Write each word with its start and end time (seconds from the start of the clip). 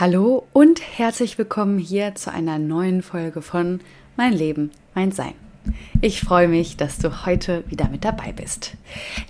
Hallo 0.00 0.46
und 0.52 0.80
herzlich 0.96 1.38
willkommen 1.38 1.76
hier 1.76 2.14
zu 2.14 2.30
einer 2.32 2.60
neuen 2.60 3.02
Folge 3.02 3.42
von 3.42 3.80
Mein 4.16 4.32
Leben, 4.32 4.70
mein 4.94 5.10
Sein. 5.10 5.34
Ich 6.00 6.20
freue 6.20 6.46
mich, 6.46 6.76
dass 6.76 6.98
du 6.98 7.26
heute 7.26 7.64
wieder 7.68 7.88
mit 7.88 8.04
dabei 8.04 8.30
bist. 8.30 8.74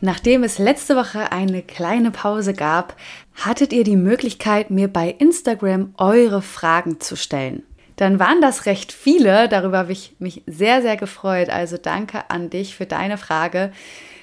Nachdem 0.02 0.44
es 0.44 0.58
letzte 0.58 0.94
Woche 0.94 1.32
eine 1.32 1.62
kleine 1.62 2.10
Pause 2.10 2.52
gab, 2.52 2.96
hattet 3.34 3.72
ihr 3.72 3.82
die 3.82 3.96
Möglichkeit, 3.96 4.70
mir 4.70 4.88
bei 4.88 5.08
Instagram 5.08 5.94
eure 5.96 6.42
Fragen 6.42 7.00
zu 7.00 7.16
stellen. 7.16 7.62
Dann 7.96 8.18
waren 8.18 8.42
das 8.42 8.66
recht 8.66 8.92
viele, 8.92 9.48
darüber 9.48 9.78
habe 9.78 9.92
ich 9.92 10.16
mich 10.18 10.42
sehr, 10.46 10.82
sehr 10.82 10.98
gefreut. 10.98 11.48
Also 11.48 11.78
danke 11.78 12.28
an 12.28 12.50
dich 12.50 12.76
für 12.76 12.84
deine 12.84 13.16
Frage, 13.16 13.72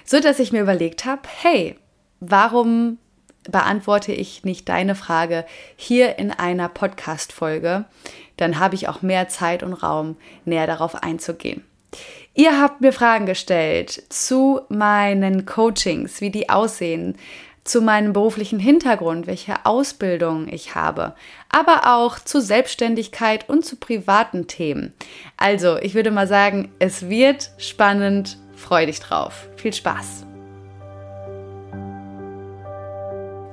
so 0.03 0.19
dass 0.19 0.37
ich 0.37 0.51
mir 0.51 0.61
überlegt 0.61 1.05
habe, 1.05 1.23
hey, 1.41 1.75
warum 2.19 2.99
beantworte 3.49 4.11
ich 4.11 4.43
nicht 4.43 4.67
deine 4.69 4.95
Frage 4.95 5.45
hier 5.75 6.17
in 6.19 6.31
einer 6.31 6.69
Podcast-Folge, 6.69 7.85
dann 8.37 8.59
habe 8.59 8.75
ich 8.75 8.87
auch 8.87 9.01
mehr 9.01 9.29
Zeit 9.29 9.63
und 9.63 9.73
Raum, 9.73 10.17
näher 10.45 10.67
darauf 10.67 10.95
einzugehen. 10.95 11.63
Ihr 12.33 12.59
habt 12.59 12.81
mir 12.81 12.91
Fragen 12.91 13.25
gestellt 13.25 14.03
zu 14.09 14.61
meinen 14.67 15.45
Coachings, 15.45 16.19
wie 16.19 16.31
die 16.31 16.49
aussehen, 16.49 17.17
zu 17.63 17.81
meinem 17.81 18.13
beruflichen 18.13 18.59
Hintergrund, 18.59 19.25
welche 19.25 19.65
Ausbildung 19.65 20.47
ich 20.47 20.75
habe, 20.75 21.15
aber 21.49 21.95
auch 21.95 22.19
zu 22.19 22.39
Selbstständigkeit 22.39 23.49
und 23.49 23.65
zu 23.65 23.77
privaten 23.77 24.47
Themen. 24.47 24.93
Also, 25.35 25.77
ich 25.77 25.95
würde 25.95 26.11
mal 26.11 26.27
sagen, 26.27 26.71
es 26.77 27.09
wird 27.09 27.49
spannend, 27.57 28.37
freu 28.55 28.85
dich 28.85 28.99
drauf. 28.99 29.49
Viel 29.57 29.73
Spaß! 29.73 30.24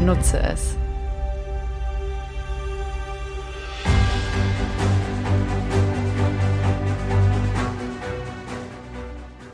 Nutze 0.00 0.38
es. 0.38 0.76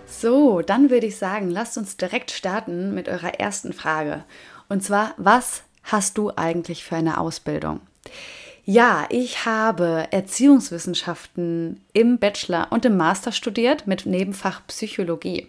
So, 0.06 0.62
dann 0.62 0.90
würde 0.90 1.06
ich 1.06 1.16
sagen, 1.16 1.50
lasst 1.50 1.76
uns 1.76 1.96
direkt 1.96 2.30
starten 2.30 2.94
mit 2.94 3.08
eurer 3.08 3.40
ersten 3.40 3.72
Frage. 3.72 4.22
Und 4.68 4.84
zwar, 4.84 5.14
was 5.16 5.62
hast 5.82 6.16
du 6.16 6.30
eigentlich 6.36 6.84
für 6.84 6.94
eine 6.94 7.18
Ausbildung? 7.18 7.80
Ja, 8.64 9.06
ich 9.10 9.46
habe 9.46 10.06
Erziehungswissenschaften 10.12 11.80
im 11.92 12.18
Bachelor 12.18 12.68
und 12.70 12.84
im 12.84 12.96
Master 12.96 13.32
studiert 13.32 13.88
mit 13.88 14.06
Nebenfach 14.06 14.64
Psychologie. 14.68 15.48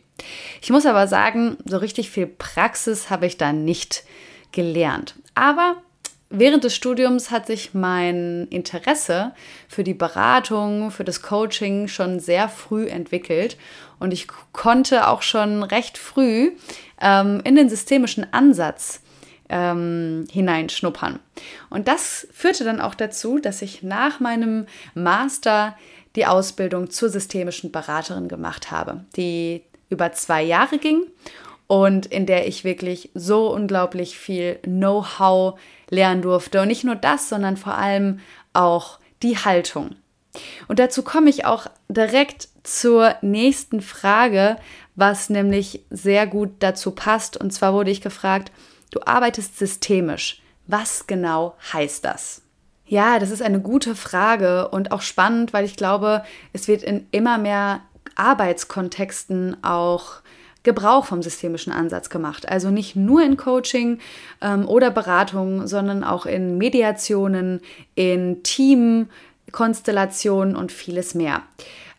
Ich 0.61 0.71
muss 0.71 0.87
aber 0.87 1.07
sagen, 1.07 1.57
so 1.65 1.77
richtig 1.77 2.09
viel 2.09 2.27
Praxis 2.27 3.11
habe 3.11 3.27
ich 3.27 3.37
da 3.37 3.53
nicht 3.53 4.03
gelernt. 4.57 5.13
Aber 5.35 5.77
während 6.31 6.63
des 6.63 6.75
Studiums 6.75 7.29
hat 7.29 7.45
sich 7.45 7.75
mein 7.75 8.47
Interesse 8.49 9.33
für 9.67 9.83
die 9.83 9.93
Beratung, 9.93 10.89
für 10.89 11.03
das 11.03 11.21
Coaching 11.21 11.87
schon 11.87 12.19
sehr 12.19 12.49
früh 12.49 12.87
entwickelt 12.87 13.55
und 13.99 14.13
ich 14.13 14.27
konnte 14.53 15.07
auch 15.07 15.21
schon 15.21 15.61
recht 15.61 15.99
früh 15.99 16.53
ähm, 16.99 17.39
in 17.43 17.55
den 17.55 17.69
systemischen 17.69 18.33
Ansatz 18.33 19.01
ähm, 19.47 20.25
hineinschnuppern. 20.31 21.19
Und 21.69 21.87
das 21.87 22.27
führte 22.33 22.63
dann 22.63 22.81
auch 22.81 22.95
dazu, 22.95 23.37
dass 23.37 23.61
ich 23.61 23.83
nach 23.83 24.19
meinem 24.19 24.65
Master 24.95 25.77
die 26.15 26.25
Ausbildung 26.25 26.89
zur 26.89 27.09
systemischen 27.09 27.71
Beraterin 27.71 28.27
gemacht 28.27 28.71
habe, 28.71 29.05
die 29.15 29.61
über 29.89 30.13
zwei 30.13 30.41
Jahre 30.41 30.79
ging 30.79 31.03
und 31.67 32.05
in 32.05 32.25
der 32.25 32.47
ich 32.47 32.63
wirklich 32.63 33.11
so 33.13 33.51
unglaublich 33.53 34.17
viel 34.17 34.55
Know-how 34.63 35.59
lernen 35.89 36.21
durfte. 36.21 36.61
Und 36.61 36.69
nicht 36.69 36.83
nur 36.83 36.95
das, 36.95 37.29
sondern 37.29 37.57
vor 37.57 37.75
allem 37.75 38.19
auch 38.53 38.99
die 39.21 39.37
Haltung. 39.37 39.95
Und 40.67 40.79
dazu 40.79 41.03
komme 41.03 41.29
ich 41.29 41.45
auch 41.45 41.67
direkt 41.89 42.49
zur 42.63 43.15
nächsten 43.21 43.81
Frage, 43.81 44.57
was 44.95 45.29
nämlich 45.29 45.83
sehr 45.89 46.27
gut 46.27 46.51
dazu 46.59 46.91
passt. 46.91 47.37
Und 47.37 47.51
zwar 47.51 47.73
wurde 47.73 47.91
ich 47.91 48.01
gefragt, 48.01 48.51
du 48.91 49.01
arbeitest 49.05 49.57
systemisch. 49.57 50.41
Was 50.67 51.07
genau 51.07 51.55
heißt 51.73 52.03
das? 52.03 52.41
Ja, 52.85 53.19
das 53.19 53.31
ist 53.31 53.41
eine 53.41 53.59
gute 53.59 53.95
Frage 53.95 54.69
und 54.69 54.91
auch 54.91 55.01
spannend, 55.01 55.53
weil 55.53 55.65
ich 55.65 55.75
glaube, 55.75 56.23
es 56.53 56.67
wird 56.67 56.83
in 56.83 57.07
immer 57.11 57.37
mehr 57.37 57.81
Arbeitskontexten 58.15 59.63
auch 59.63 60.21
Gebrauch 60.67 61.05
vom 61.05 61.23
systemischen 61.23 61.71
Ansatz 61.71 62.09
gemacht. 62.09 62.49
Also 62.49 62.71
nicht 62.71 62.97
nur 62.97 63.23
in 63.23 63.37
Coaching 63.37 63.99
ähm, 64.41 64.67
oder 64.67 64.91
Beratung, 64.91 65.65
sondern 65.65 66.03
auch 66.03 66.25
in 66.25 66.57
Mediationen, 66.57 67.61
in 67.95 68.43
Teamkonstellationen 68.43 70.57
und 70.57 70.73
vieles 70.73 71.15
mehr. 71.15 71.43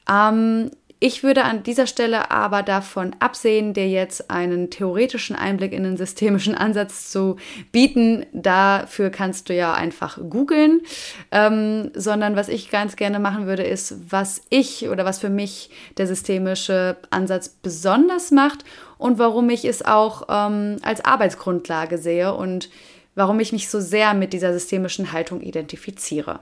Ähm, 0.07 0.71
ich 1.01 1.23
würde 1.23 1.45
an 1.45 1.63
dieser 1.63 1.87
Stelle 1.87 2.33
aber 2.33 2.65
davon 2.65 3.15
absehen, 3.21 3.73
dir 3.73 3.89
jetzt 3.89 4.31
einen 4.31 4.69
theoretischen 4.69 5.37
Einblick 5.37 5.73
in 5.73 5.85
den 5.85 5.97
systemischen 5.97 6.57
Ansatz 6.57 7.11
zu 7.11 7.37
bieten. 7.71 8.27
Dafür 8.33 9.11
kannst 9.11 9.49
du 9.49 9.55
ja 9.55 9.75
einfach 9.75 10.19
googeln. 10.29 10.81
Ähm, 11.31 11.93
sondern 11.95 12.35
was 12.35 12.49
ich 12.49 12.71
ganz 12.71 12.97
gerne 12.97 13.21
machen 13.21 13.47
würde, 13.47 13.63
ist, 13.63 14.11
was 14.11 14.43
ich 14.51 14.89
oder 14.89 15.05
was 15.05 15.21
für 15.21 15.31
mich 15.31 15.71
der 15.99 16.09
systemische 16.09 16.97
Ansatz 17.11 17.49
besonders 17.49 18.33
macht 18.33 18.65
und 18.99 19.21
warum 19.21 19.51
ich 19.51 19.65
es 19.65 19.85
auch 19.85 20.23
ähm, 20.29 20.77
als 20.83 21.05
Arbeitsgrundlage 21.05 21.99
sehe 21.99 22.35
und 22.35 22.71
warum 23.15 23.39
ich 23.39 23.53
mich 23.53 23.69
so 23.69 23.81
sehr 23.81 24.15
mit 24.15 24.33
dieser 24.33 24.53
systemischen 24.53 25.13
Haltung 25.13 25.43
identifiziere. 25.43 26.41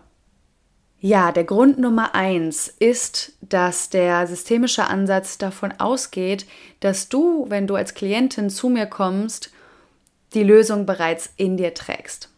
Ja, 1.00 1.30
der 1.30 1.44
Grund 1.44 1.78
Nummer 1.78 2.14
eins 2.14 2.68
ist, 2.68 3.32
dass 3.42 3.90
der 3.90 4.26
systemische 4.26 4.86
Ansatz 4.86 5.36
davon 5.36 5.74
ausgeht, 5.78 6.46
dass 6.80 7.08
du, 7.08 7.44
wenn 7.48 7.66
du 7.66 7.74
als 7.74 7.94
Klientin 7.94 8.48
zu 8.48 8.70
mir 8.70 8.86
kommst, 8.86 9.50
die 10.32 10.42
Lösung 10.42 10.86
bereits 10.86 11.30
in 11.36 11.56
dir 11.56 11.74
trägst. 11.74 12.30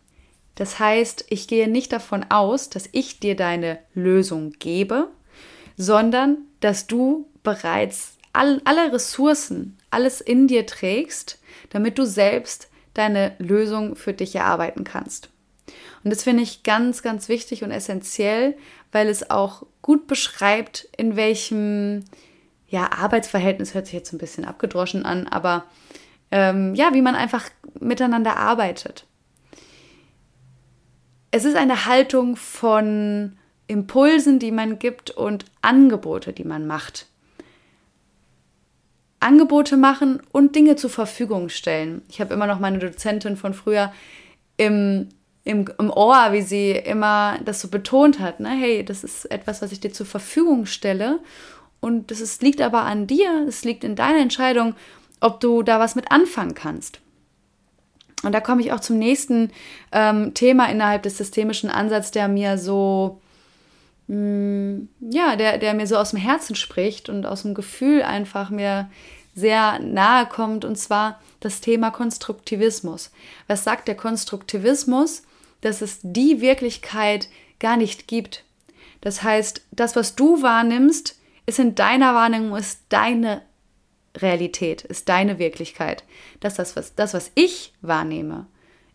Das 0.57 0.81
heißt, 0.81 1.27
ich 1.29 1.47
gehe 1.47 1.69
nicht 1.69 1.93
davon 1.93 2.27
aus, 2.31 2.69
dass 2.69 2.89
ich 2.91 3.21
dir 3.21 3.37
deine 3.37 3.79
Lösung 3.95 4.53
gebe, 4.59 5.09
sondern 5.77 6.39
dass 6.59 6.89
du 6.89 7.29
bereits 7.45 8.19
all, 8.33 8.61
alle 8.65 8.93
Ressourcen, 8.93 9.79
alles 9.91 10.21
in 10.21 10.49
dir 10.49 10.67
trägst, 10.67 11.39
damit 11.71 11.97
du 11.97 12.05
selbst 12.05 12.69
deine 12.95 13.37
Lösung 13.39 13.95
für 13.95 14.13
dich 14.13 14.35
erarbeiten 14.35 14.83
kannst. 14.83 15.31
Und 16.09 16.13
das 16.13 16.23
finde 16.23 16.43
ich 16.43 16.63
ganz, 16.63 17.03
ganz 17.03 17.29
wichtig 17.29 17.65
und 17.65 17.71
essentiell, 17.71 18.57
weil 18.93 19.09
es 19.09 19.29
auch 19.29 19.67
gut 19.83 20.07
beschreibt, 20.07 20.89
in 20.97 21.17
welchem 21.17 22.07
ja, 22.67 22.91
Arbeitsverhältnis 22.93 23.75
hört 23.75 23.85
sich 23.85 23.93
jetzt 23.93 24.15
ein 24.15 24.19
bisschen 24.19 24.47
abgedroschen 24.47 25.05
an, 25.05 25.27
aber 25.27 25.67
ähm, 26.31 26.75
ja, 26.75 26.95
wie 26.95 27.03
man 27.03 27.15
einfach 27.15 27.45
miteinander 27.79 28.39
arbeitet. 28.39 29.05
Es 31.31 31.45
ist 31.45 31.57
eine 31.57 31.85
Haltung 31.85 32.37
von 32.37 33.37
Impulsen, 33.67 34.39
die 34.39 34.51
man 34.51 34.79
gibt 34.79 35.11
und 35.11 35.45
Angebote, 35.61 36.33
die 36.33 36.45
man 36.45 36.67
macht. 36.67 37.05
Angebote 39.21 39.77
machen 39.77 40.23
und 40.33 40.57
Dinge 40.57 40.77
zur 40.77 40.89
Verfügung 40.89 41.51
stellen. 41.51 42.01
Ich 42.09 42.19
habe 42.19 42.33
immer 42.33 42.47
noch 42.47 42.61
meine 42.61 42.79
Dozentin 42.79 43.37
von 43.37 43.53
früher 43.53 43.93
im 44.57 45.11
im, 45.49 45.65
im 45.79 45.91
Ohr, 45.91 46.33
wie 46.33 46.43
sie 46.43 46.73
immer 46.73 47.39
das 47.43 47.63
so 47.63 47.69
betont 47.69 48.21
hat. 48.21 48.39
Ne? 48.39 48.51
Hey, 48.51 48.85
das 48.85 49.03
ist 49.03 49.25
etwas, 49.31 49.63
was 49.63 49.73
ich 49.73 49.81
dir 49.81 49.91
zur 49.91 50.05
Verfügung 50.05 50.67
stelle. 50.67 51.21
Und 51.81 52.11
das 52.11 52.21
ist, 52.21 52.43
liegt 52.43 52.61
aber 52.61 52.83
an 52.83 53.07
dir, 53.07 53.47
es 53.49 53.65
liegt 53.65 53.83
in 53.83 53.97
deiner 53.97 54.21
Entscheidung, 54.21 54.75
ob 55.21 55.41
du 55.41 55.63
da 55.63 55.81
was 55.81 55.95
mit 55.95 56.13
anfangen 56.13 56.55
kannst. 56.55 57.01
Und 58.23 58.33
da 58.33 58.41
komme 58.41 58.61
ich 58.61 58.73
auch 58.73 58.81
zum 58.81 58.99
nächsten 58.99 59.51
ähm, 59.91 60.35
Thema 60.35 60.69
innerhalb 60.69 61.05
des 61.05 61.17
systemischen 61.17 61.71
Ansatzes, 61.71 62.11
der 62.11 62.29
mir 62.29 62.59
so, 62.59 63.19
mh, 64.09 64.17
mm, 64.17 64.89
ja, 65.11 65.37
der, 65.37 65.57
der 65.57 65.73
mir 65.73 65.87
so 65.87 65.97
aus 65.97 66.11
dem 66.11 66.19
Herzen 66.19 66.57
spricht 66.57 67.09
und 67.09 67.25
aus 67.25 67.41
dem 67.41 67.55
Gefühl 67.55 68.03
einfach 68.03 68.51
mir 68.51 68.91
sehr 69.35 69.79
nahe 69.79 70.27
kommt, 70.27 70.67
und 70.67 70.77
zwar 70.77 71.23
das 71.41 71.63
Thema 71.63 71.91
Konstruktivismus. 71.91 73.13
Was 73.47 73.65
sagt 73.65 73.89
der 73.89 73.95
Konstruktivismus? 73.95 75.23
Das 75.61 75.83
ist 75.83 76.01
die 76.03 76.41
Wirklichkeit 76.41 77.29
gar 77.59 77.77
nicht 77.77 78.07
gibt. 78.09 78.45
Das 79.01 79.23
heißt, 79.23 79.63
das, 79.73 79.97
was 79.97 80.15
du 80.15 80.43
wahrnimmst, 80.43 81.19
ist 81.47 81.59
in 81.59 81.75
deiner 81.75 82.15
Wahrnehmung, 82.15 82.57
ist 82.57 82.81
deine 82.89 83.43
Realität, 84.17 84.83
ist 84.83 85.09
deine 85.09 85.39
Wirklichkeit. 85.39 86.05
Das, 86.41 86.55
das, 86.55 86.77
was, 86.77 86.95
das, 86.95 87.15
was 87.15 87.31
ich 87.35 87.73
wahrnehme, 87.81 88.47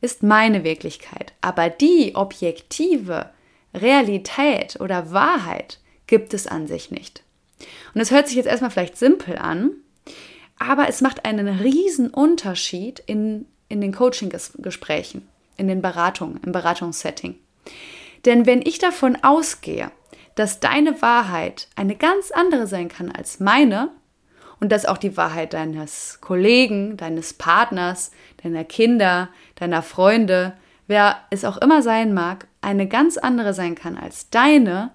ist 0.02 0.24
meine 0.24 0.64
Wirklichkeit. 0.64 1.34
Aber 1.42 1.70
die 1.70 2.16
objektive 2.16 3.30
Realität 3.74 4.80
oder 4.80 5.12
Wahrheit 5.12 5.80
gibt 6.08 6.34
es 6.34 6.46
an 6.46 6.68
sich 6.68 6.92
nicht. 6.92 7.24
Und 7.94 8.02
es 8.02 8.12
hört 8.12 8.28
sich 8.28 8.36
jetzt 8.36 8.48
erstmal 8.48 8.72
vielleicht 8.72 8.98
simpel 8.98 9.38
an, 9.38 9.72
aber 10.60 10.88
es 10.88 11.02
macht 11.02 11.26
einen 11.26 11.48
riesen 11.48 12.10
Unterschied 12.10 13.02
in, 13.06 13.48
in 13.70 13.82
den 13.82 13.94
Coaching-Gesprächen, 13.94 15.28
in 15.58 15.68
den 15.68 15.82
Beratungen, 15.82 16.40
im 16.44 16.52
Beratungssetting. 16.52 17.36
Denn 18.26 18.46
wenn 18.46 18.62
ich 18.62 18.80
davon 18.80 19.18
ausgehe, 19.22 19.92
dass 20.36 20.60
deine 20.60 21.02
Wahrheit 21.02 21.68
eine 21.76 21.96
ganz 21.96 22.32
andere 22.32 22.68
sein 22.68 22.90
kann 22.90 23.12
als 23.12 23.40
meine 23.40 23.90
und 24.60 24.72
dass 24.72 24.86
auch 24.86 24.98
die 24.98 25.18
Wahrheit 25.18 25.54
deines 25.54 26.20
Kollegen, 26.22 26.98
deines 26.98 27.34
Partners, 27.34 28.12
deiner 28.42 28.64
Kinder, 28.64 29.30
deiner 29.56 29.84
Freunde, 29.84 30.54
wer 30.88 31.18
es 31.30 31.46
auch 31.46 31.58
immer 31.58 31.82
sein 31.82 32.14
mag, 32.14 32.48
eine 32.62 32.88
ganz 32.88 33.18
andere 33.18 33.54
sein 33.54 33.76
kann 33.76 33.98
als 33.98 34.30
deine, 34.30 34.92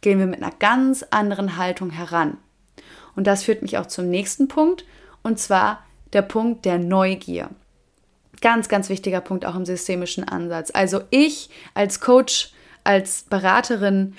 gehen 0.00 0.18
wir 0.18 0.26
mit 0.26 0.42
einer 0.42 0.54
ganz 0.58 1.04
anderen 1.10 1.56
Haltung 1.56 1.90
heran. 1.90 2.38
Und 3.14 3.26
das 3.26 3.44
führt 3.44 3.62
mich 3.62 3.78
auch 3.78 3.86
zum 3.86 4.08
nächsten 4.08 4.48
Punkt, 4.48 4.84
und 5.22 5.38
zwar 5.38 5.84
der 6.12 6.22
Punkt 6.22 6.64
der 6.64 6.78
Neugier. 6.78 7.50
Ganz, 8.40 8.68
ganz 8.68 8.88
wichtiger 8.88 9.20
Punkt 9.20 9.44
auch 9.44 9.54
im 9.54 9.66
systemischen 9.66 10.24
Ansatz. 10.24 10.70
Also 10.72 11.02
ich 11.10 11.50
als 11.74 12.00
Coach, 12.00 12.52
als 12.84 13.22
Beraterin 13.28 14.16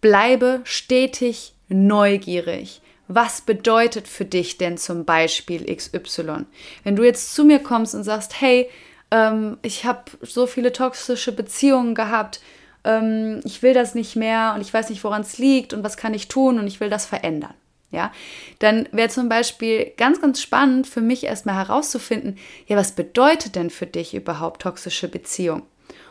bleibe 0.00 0.60
stetig 0.64 1.54
neugierig. 1.68 2.80
Was 3.06 3.42
bedeutet 3.42 4.08
für 4.08 4.24
dich 4.24 4.58
denn 4.58 4.78
zum 4.78 5.04
Beispiel 5.04 5.64
XY? 5.74 6.46
Wenn 6.84 6.96
du 6.96 7.04
jetzt 7.04 7.34
zu 7.34 7.44
mir 7.44 7.58
kommst 7.58 7.94
und 7.94 8.02
sagst, 8.02 8.40
hey, 8.40 8.68
ähm, 9.10 9.58
ich 9.62 9.84
habe 9.84 10.04
so 10.22 10.46
viele 10.46 10.72
toxische 10.72 11.32
Beziehungen 11.32 11.94
gehabt, 11.94 12.40
ähm, 12.84 13.40
ich 13.44 13.62
will 13.62 13.74
das 13.74 13.94
nicht 13.94 14.16
mehr 14.16 14.52
und 14.54 14.62
ich 14.62 14.72
weiß 14.72 14.90
nicht, 14.90 15.04
woran 15.04 15.22
es 15.22 15.38
liegt 15.38 15.74
und 15.74 15.84
was 15.84 15.96
kann 15.96 16.14
ich 16.14 16.28
tun 16.28 16.58
und 16.58 16.66
ich 16.66 16.80
will 16.80 16.90
das 16.90 17.06
verändern. 17.06 17.54
Ja, 17.90 18.12
dann 18.58 18.88
wäre 18.90 19.08
zum 19.08 19.28
Beispiel 19.28 19.92
ganz, 19.96 20.20
ganz 20.20 20.42
spannend 20.42 20.86
für 20.86 21.00
mich 21.00 21.24
erstmal 21.24 21.54
herauszufinden, 21.54 22.38
ja, 22.66 22.76
was 22.76 22.92
bedeutet 22.92 23.54
denn 23.54 23.70
für 23.70 23.86
dich 23.86 24.14
überhaupt 24.14 24.62
toxische 24.62 25.06
Beziehung? 25.08 25.62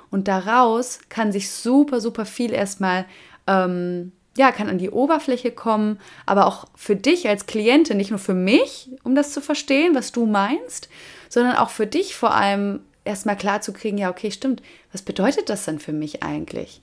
Und 0.10 0.28
daraus 0.28 1.00
kann 1.10 1.32
sich 1.32 1.50
super, 1.50 2.00
super 2.00 2.26
viel 2.26 2.54
erstmal, 2.54 3.06
ähm, 3.48 4.12
ja, 4.38 4.52
kann 4.52 4.70
an 4.70 4.78
die 4.78 4.92
Oberfläche 4.92 5.52
kommen, 5.52 6.00
aber 6.26 6.48
auch 6.48 6.66
für 6.76 6.96
dich 6.96 7.28
als 7.28 7.48
Klientin, 7.48 7.98
nicht 7.98 8.12
nur 8.12 8.20
für 8.20 8.34
mich, 8.34 8.90
um 9.04 9.16
das 9.16 9.34
zu 9.34 9.42
verstehen, 9.42 9.96
was 9.96 10.12
du 10.12 10.26
meinst, 10.26 10.88
sondern 11.30 11.58
auch 11.58 11.70
für 11.70 11.88
dich 11.88 12.16
vor 12.16 12.34
allem 12.34 12.82
erstmal 13.06 13.36
klar 13.36 13.62
zu 13.62 13.74
kriegen, 13.74 13.98
ja, 13.98 14.10
okay, 14.10 14.32
stimmt, 14.32 14.62
was 14.92 15.02
bedeutet 15.02 15.50
das 15.50 15.66
denn 15.66 15.80
für 15.80 15.94
mich 15.94 16.24
eigentlich? 16.24 16.82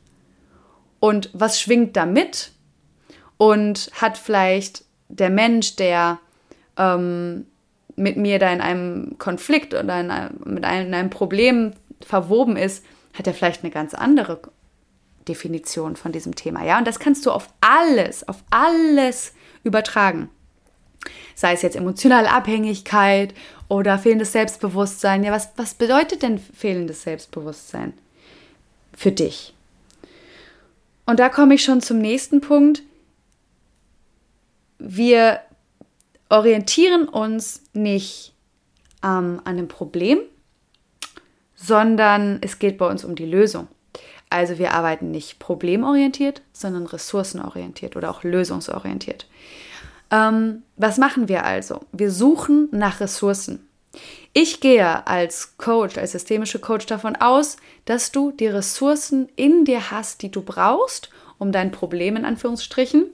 Und 0.98 1.30
was 1.32 1.60
schwingt 1.60 1.96
da 1.96 2.06
mit? 2.06 2.52
Und 3.40 3.90
hat 3.94 4.18
vielleicht 4.18 4.84
der 5.08 5.30
Mensch, 5.30 5.76
der 5.76 6.18
ähm, 6.76 7.46
mit 7.96 8.18
mir 8.18 8.38
da 8.38 8.52
in 8.52 8.60
einem 8.60 9.16
Konflikt 9.16 9.72
oder 9.72 9.98
in 9.98 10.10
einem, 10.10 10.40
mit 10.44 10.62
einem, 10.62 10.88
in 10.88 10.94
einem 10.94 11.08
Problem 11.08 11.72
verwoben 12.02 12.58
ist, 12.58 12.84
hat 13.14 13.26
er 13.26 13.32
vielleicht 13.32 13.64
eine 13.64 13.72
ganz 13.72 13.94
andere 13.94 14.42
Definition 15.26 15.96
von 15.96 16.12
diesem 16.12 16.34
Thema. 16.34 16.66
Ja, 16.66 16.76
und 16.76 16.86
das 16.86 16.98
kannst 16.98 17.24
du 17.24 17.30
auf 17.30 17.48
alles, 17.62 18.28
auf 18.28 18.44
alles 18.50 19.32
übertragen. 19.64 20.28
Sei 21.34 21.54
es 21.54 21.62
jetzt 21.62 21.76
emotionale 21.76 22.30
Abhängigkeit 22.30 23.32
oder 23.68 23.98
fehlendes 23.98 24.32
Selbstbewusstsein. 24.32 25.24
Ja, 25.24 25.32
was, 25.32 25.52
was 25.56 25.72
bedeutet 25.72 26.22
denn 26.22 26.38
fehlendes 26.38 27.04
Selbstbewusstsein 27.04 27.94
für 28.94 29.12
dich? 29.12 29.54
Und 31.06 31.20
da 31.20 31.30
komme 31.30 31.54
ich 31.54 31.64
schon 31.64 31.80
zum 31.80 32.00
nächsten 32.00 32.42
Punkt. 32.42 32.82
Wir 34.80 35.40
orientieren 36.30 37.06
uns 37.06 37.62
nicht 37.74 38.34
ähm, 39.02 39.40
an 39.44 39.56
dem 39.56 39.68
Problem, 39.68 40.20
sondern 41.54 42.38
es 42.40 42.58
geht 42.58 42.78
bei 42.78 42.88
uns 42.88 43.04
um 43.04 43.14
die 43.14 43.26
Lösung. 43.26 43.68
Also 44.30 44.58
wir 44.58 44.72
arbeiten 44.72 45.10
nicht 45.10 45.38
problemorientiert, 45.38 46.40
sondern 46.52 46.86
ressourcenorientiert 46.86 47.96
oder 47.96 48.10
auch 48.10 48.22
lösungsorientiert. 48.22 49.26
Ähm, 50.10 50.62
was 50.76 50.98
machen 50.98 51.28
wir 51.28 51.44
also? 51.44 51.80
Wir 51.92 52.10
suchen 52.10 52.68
nach 52.70 53.00
Ressourcen. 53.00 53.66
Ich 54.32 54.60
gehe 54.60 55.06
als 55.06 55.56
Coach, 55.58 55.98
als 55.98 56.12
systemische 56.12 56.60
Coach 56.60 56.86
davon 56.86 57.16
aus, 57.16 57.56
dass 57.84 58.12
du 58.12 58.30
die 58.30 58.46
Ressourcen 58.46 59.28
in 59.34 59.64
dir 59.64 59.90
hast, 59.90 60.22
die 60.22 60.30
du 60.30 60.42
brauchst, 60.42 61.10
um 61.38 61.50
dein 61.50 61.72
Problem 61.72 62.16
in 62.16 62.24
Anführungsstrichen. 62.24 63.06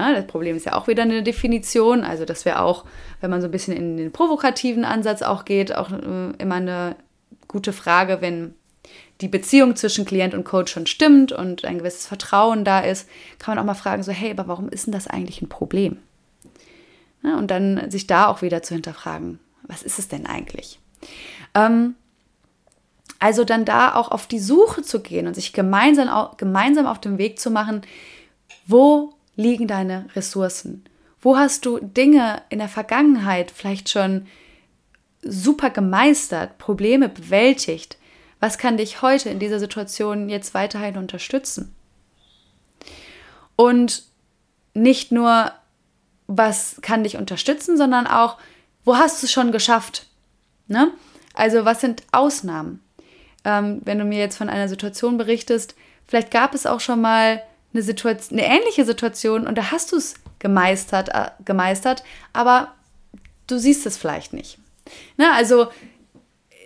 Ja, 0.00 0.14
das 0.14 0.26
Problem 0.26 0.56
ist 0.56 0.64
ja 0.64 0.72
auch 0.72 0.88
wieder 0.88 1.02
eine 1.02 1.22
Definition. 1.22 2.04
Also 2.04 2.24
das 2.24 2.46
wäre 2.46 2.62
auch, 2.62 2.86
wenn 3.20 3.28
man 3.28 3.42
so 3.42 3.48
ein 3.48 3.50
bisschen 3.50 3.76
in 3.76 3.98
den 3.98 4.12
provokativen 4.12 4.86
Ansatz 4.86 5.20
auch 5.20 5.44
geht, 5.44 5.76
auch 5.76 5.90
äh, 5.90 6.32
immer 6.38 6.54
eine 6.54 6.96
gute 7.48 7.74
Frage, 7.74 8.22
wenn 8.22 8.54
die 9.20 9.28
Beziehung 9.28 9.76
zwischen 9.76 10.06
Klient 10.06 10.32
und 10.32 10.44
Coach 10.44 10.72
schon 10.72 10.86
stimmt 10.86 11.32
und 11.32 11.66
ein 11.66 11.78
gewisses 11.78 12.06
Vertrauen 12.06 12.64
da 12.64 12.80
ist, 12.80 13.10
kann 13.38 13.54
man 13.54 13.62
auch 13.62 13.66
mal 13.66 13.74
fragen, 13.74 14.02
so, 14.02 14.10
hey, 14.10 14.30
aber 14.30 14.48
warum 14.48 14.70
ist 14.70 14.86
denn 14.86 14.92
das 14.92 15.06
eigentlich 15.06 15.42
ein 15.42 15.50
Problem? 15.50 15.98
Ja, 17.22 17.36
und 17.36 17.50
dann 17.50 17.90
sich 17.90 18.06
da 18.06 18.28
auch 18.28 18.40
wieder 18.40 18.62
zu 18.62 18.72
hinterfragen, 18.72 19.38
was 19.64 19.82
ist 19.82 19.98
es 19.98 20.08
denn 20.08 20.24
eigentlich? 20.24 20.78
Ähm, 21.54 21.94
also 23.18 23.44
dann 23.44 23.66
da 23.66 23.96
auch 23.96 24.10
auf 24.10 24.26
die 24.26 24.38
Suche 24.38 24.80
zu 24.80 25.00
gehen 25.00 25.26
und 25.26 25.34
sich 25.34 25.52
gemeinsam, 25.52 26.08
gemeinsam 26.38 26.86
auf 26.86 27.02
den 27.02 27.18
Weg 27.18 27.38
zu 27.38 27.50
machen, 27.50 27.82
wo 28.66 29.12
liegen 29.40 29.66
deine 29.66 30.06
Ressourcen? 30.14 30.84
Wo 31.20 31.36
hast 31.36 31.66
du 31.66 31.78
Dinge 31.78 32.42
in 32.48 32.58
der 32.58 32.68
Vergangenheit 32.68 33.50
vielleicht 33.50 33.88
schon 33.88 34.26
super 35.22 35.70
gemeistert, 35.70 36.58
Probleme 36.58 37.08
bewältigt? 37.08 37.98
Was 38.38 38.56
kann 38.56 38.76
dich 38.76 39.02
heute 39.02 39.28
in 39.28 39.38
dieser 39.38 39.58
Situation 39.58 40.28
jetzt 40.28 40.54
weiterhin 40.54 40.96
unterstützen? 40.96 41.74
Und 43.56 44.04
nicht 44.72 45.12
nur, 45.12 45.52
was 46.26 46.78
kann 46.80 47.02
dich 47.04 47.16
unterstützen, 47.16 47.76
sondern 47.76 48.06
auch, 48.06 48.38
wo 48.84 48.96
hast 48.96 49.22
du 49.22 49.26
es 49.26 49.32
schon 49.32 49.52
geschafft? 49.52 50.06
Ne? 50.68 50.92
Also 51.34 51.66
was 51.66 51.82
sind 51.82 52.02
Ausnahmen? 52.12 52.82
Ähm, 53.44 53.82
wenn 53.84 53.98
du 53.98 54.04
mir 54.04 54.18
jetzt 54.18 54.38
von 54.38 54.48
einer 54.48 54.68
Situation 54.68 55.18
berichtest, 55.18 55.74
vielleicht 56.06 56.30
gab 56.30 56.54
es 56.54 56.66
auch 56.66 56.80
schon 56.80 57.00
mal 57.00 57.42
eine, 57.72 57.82
Situation, 57.82 58.38
eine 58.38 58.48
ähnliche 58.48 58.84
Situation 58.84 59.46
und 59.46 59.56
da 59.56 59.70
hast 59.70 59.92
du 59.92 59.96
es 59.96 60.14
gemeistert, 60.38 61.10
äh, 61.10 61.30
gemeistert, 61.44 62.02
aber 62.32 62.74
du 63.46 63.58
siehst 63.58 63.86
es 63.86 63.96
vielleicht 63.96 64.32
nicht. 64.32 64.58
Ne? 65.16 65.32
Also 65.32 65.68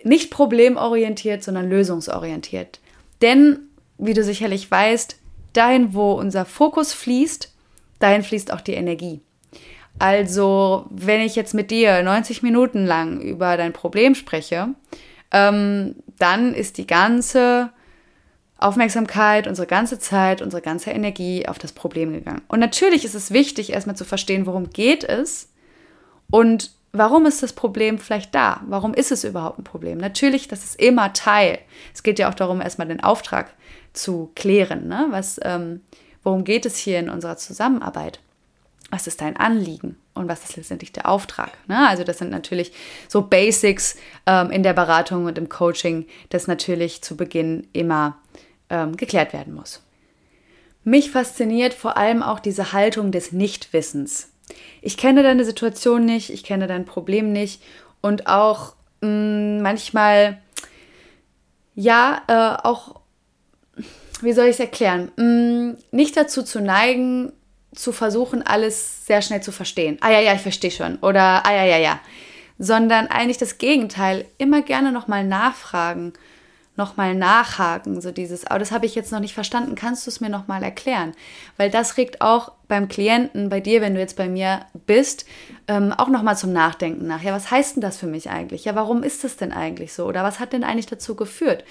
nicht 0.03 0.31
problemorientiert, 0.31 1.43
sondern 1.43 1.69
lösungsorientiert. 1.69 2.79
Denn, 3.21 3.59
wie 3.97 4.13
du 4.13 4.23
sicherlich 4.23 4.69
weißt, 4.69 5.17
dahin, 5.53 5.93
wo 5.93 6.13
unser 6.13 6.45
Fokus 6.45 6.93
fließt, 6.93 7.51
dahin 7.99 8.23
fließt 8.23 8.51
auch 8.51 8.61
die 8.61 8.73
Energie. 8.73 9.21
Also, 9.97 10.87
wenn 10.89 11.21
ich 11.21 11.35
jetzt 11.35 11.53
mit 11.53 11.71
dir 11.71 12.03
90 12.03 12.43
Minuten 12.43 12.85
lang 12.85 13.21
über 13.21 13.55
dein 13.55 13.73
Problem 13.73 14.13
spreche, 14.13 14.69
ähm, 15.31 15.95
dann 16.19 16.53
ist 16.53 16.77
die 16.77 16.87
ganze 16.87 17.71
Aufmerksamkeit, 18.57 19.47
unsere 19.47 19.67
ganze 19.67 19.99
Zeit, 19.99 20.41
unsere 20.41 20.61
ganze 20.61 20.91
Energie 20.91 21.47
auf 21.47 21.59
das 21.59 21.73
Problem 21.73 22.13
gegangen. 22.13 22.41
Und 22.47 22.59
natürlich 22.59 23.03
ist 23.03 23.15
es 23.15 23.31
wichtig, 23.31 23.73
erstmal 23.73 23.97
zu 23.97 24.05
verstehen, 24.05 24.45
worum 24.45 24.69
geht 24.69 25.03
es 25.03 25.49
und 26.31 26.71
warum 26.93 27.25
ist 27.25 27.43
das 27.43 27.53
Problem 27.53 27.99
vielleicht 27.99 28.33
da? 28.33 28.61
Warum 28.67 28.93
ist 28.93 29.11
es 29.11 29.25
überhaupt 29.25 29.59
ein 29.59 29.65
Problem? 29.65 29.97
Natürlich, 29.97 30.47
das 30.47 30.63
ist 30.63 30.79
immer 30.79 31.11
Teil. 31.11 31.59
Es 31.93 32.03
geht 32.03 32.17
ja 32.19 32.29
auch 32.29 32.33
darum, 32.33 32.61
erstmal 32.61 32.87
den 32.87 33.03
Auftrag 33.03 33.53
zu 33.91 34.31
klären. 34.35 34.87
Ne? 34.87 35.07
Was, 35.09 35.39
ähm, 35.43 35.81
worum 36.23 36.45
geht 36.45 36.65
es 36.65 36.77
hier 36.77 36.99
in 36.99 37.09
unserer 37.09 37.37
Zusammenarbeit? 37.37 38.19
was 38.91 39.07
ist 39.07 39.21
dein 39.21 39.35
Anliegen 39.35 39.97
und 40.13 40.29
was 40.29 40.43
ist 40.43 40.55
letztendlich 40.55 40.91
der 40.91 41.09
Auftrag. 41.09 41.51
Ne? 41.67 41.87
Also 41.87 42.03
das 42.03 42.19
sind 42.19 42.31
natürlich 42.31 42.71
so 43.07 43.23
Basics 43.23 43.97
ähm, 44.25 44.51
in 44.51 44.63
der 44.63 44.73
Beratung 44.73 45.25
und 45.25 45.37
im 45.37 45.49
Coaching, 45.49 46.05
das 46.29 46.47
natürlich 46.47 47.01
zu 47.01 47.17
Beginn 47.17 47.67
immer 47.73 48.17
ähm, 48.69 48.97
geklärt 48.97 49.33
werden 49.33 49.53
muss. 49.53 49.81
Mich 50.83 51.11
fasziniert 51.11 51.73
vor 51.73 51.97
allem 51.97 52.21
auch 52.21 52.39
diese 52.39 52.71
Haltung 52.71 53.11
des 53.11 53.31
Nichtwissens. 53.31 54.31
Ich 54.81 54.97
kenne 54.97 55.23
deine 55.23 55.43
Situation 55.43 56.05
nicht, 56.05 56.29
ich 56.29 56.43
kenne 56.43 56.67
dein 56.67 56.85
Problem 56.85 57.31
nicht 57.31 57.61
und 58.01 58.27
auch 58.27 58.75
mh, 59.01 59.09
mm, 59.09 59.61
manchmal, 59.61 60.37
ja, 61.73 62.21
äh, 62.27 62.67
auch 62.67 63.01
wie 64.21 64.33
soll 64.33 64.45
ich 64.45 64.51
es 64.51 64.59
erklären? 64.59 65.11
Mm, 65.17 65.77
nicht 65.91 66.15
dazu 66.15 66.43
zu 66.43 66.61
neigen, 66.61 67.33
zu 67.73 67.91
versuchen, 67.91 68.41
alles 68.41 69.05
sehr 69.05 69.21
schnell 69.21 69.41
zu 69.41 69.51
verstehen. 69.51 69.97
Ah 70.01 70.11
ja, 70.11 70.19
ja, 70.19 70.33
ich 70.33 70.41
verstehe 70.41 70.71
schon. 70.71 70.97
Oder 70.97 71.45
ah 71.45 71.53
ja, 71.53 71.65
ja, 71.65 71.77
ja. 71.77 71.99
Sondern 72.57 73.07
eigentlich 73.07 73.37
das 73.37 73.57
Gegenteil. 73.57 74.25
Immer 74.37 74.61
gerne 74.61 74.91
nochmal 74.91 75.25
nachfragen, 75.25 76.13
nochmal 76.77 77.15
nachhaken. 77.15 78.01
So 78.01 78.11
dieses, 78.11 78.45
aber 78.45 78.55
oh, 78.55 78.59
das 78.59 78.71
habe 78.71 78.85
ich 78.85 78.95
jetzt 78.95 79.11
noch 79.11 79.19
nicht 79.19 79.33
verstanden. 79.33 79.75
Kannst 79.75 80.05
du 80.05 80.09
es 80.09 80.21
mir 80.21 80.29
nochmal 80.29 80.63
erklären? 80.63 81.13
Weil 81.57 81.69
das 81.69 81.97
regt 81.97 82.21
auch 82.21 82.51
beim 82.67 82.87
Klienten, 82.87 83.49
bei 83.49 83.59
dir, 83.59 83.81
wenn 83.81 83.93
du 83.93 83.99
jetzt 83.99 84.17
bei 84.17 84.27
mir 84.27 84.61
bist, 84.85 85.25
ähm, 85.67 85.93
auch 85.93 86.09
nochmal 86.09 86.37
zum 86.37 86.53
Nachdenken 86.53 87.07
nach. 87.07 87.21
Ja, 87.21 87.33
was 87.33 87.51
heißt 87.51 87.75
denn 87.75 87.81
das 87.81 87.97
für 87.97 88.07
mich 88.07 88.29
eigentlich? 88.29 88.65
Ja, 88.65 88.75
warum 88.75 89.03
ist 89.03 89.23
das 89.23 89.37
denn 89.37 89.51
eigentlich 89.51 89.93
so? 89.93 90.05
Oder 90.05 90.23
was 90.23 90.39
hat 90.39 90.53
denn 90.53 90.63
eigentlich 90.63 90.87
dazu 90.87 91.15
geführt? 91.15 91.63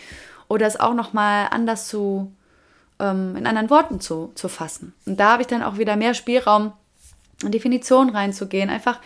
Oder 0.48 0.66
es 0.66 0.78
auch 0.78 0.94
nochmal 0.94 1.48
anders 1.50 1.88
zu 1.88 2.32
ähm, 2.98 3.36
in 3.36 3.46
anderen 3.46 3.70
Worten 3.70 4.00
zu, 4.00 4.32
zu 4.34 4.48
fassen. 4.48 4.94
Und 5.06 5.18
da 5.20 5.32
habe 5.32 5.42
ich 5.42 5.48
dann 5.48 5.62
auch 5.62 5.78
wieder 5.78 5.96
mehr 5.96 6.14
Spielraum, 6.14 6.72
in 7.42 7.50
Definitionen 7.50 8.14
reinzugehen, 8.14 8.70
einfach 8.70 9.00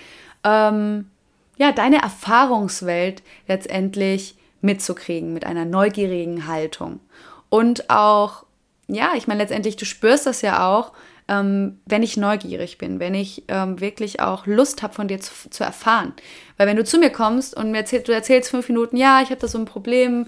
ähm, 0.45 1.11
ja, 1.57 1.73
deine 1.73 2.03
Erfahrungswelt 2.03 3.23
letztendlich 3.49 4.37
mitzukriegen 4.61 5.33
mit 5.33 5.45
einer 5.45 5.65
neugierigen 5.65 6.47
Haltung. 6.47 7.01
Und 7.49 7.91
auch, 7.91 8.45
ja, 8.89 9.13
ich 9.17 9.27
meine, 9.27 9.43
letztendlich, 9.43 9.77
du 9.77 9.85
spürst 9.85 10.27
das 10.27 10.43
ja 10.43 10.69
auch, 10.69 10.93
ähm, 11.29 11.81
wenn 11.85 12.03
ich 12.03 12.17
neugierig 12.17 12.79
bin, 12.79 13.01
wenn 13.01 13.15
ich 13.15 13.45
ähm, 13.49 13.81
wirklich 13.81 14.21
auch 14.21 14.47
Lust 14.47 14.83
habe, 14.83 14.95
von 14.95 15.09
dir 15.09 15.21
zu, 15.21 15.51
zu, 15.51 15.63
erfahren. 15.63 16.15
Weil 16.57 16.67
wenn 16.67 16.77
du 16.77 16.85
zu 16.85 16.99
mir 16.99 17.11
kommst 17.11 17.55
und 17.55 17.71
mir 17.71 17.79
erzähl, 17.79 18.01
du 18.01 18.13
erzählst 18.13 18.51
fünf 18.51 18.69
Minuten, 18.69 18.97
ja, 18.97 19.21
ich 19.23 19.31
habe 19.31 19.41
da 19.41 19.47
so 19.47 19.59
ein 19.59 19.67
Problem, 19.67 20.27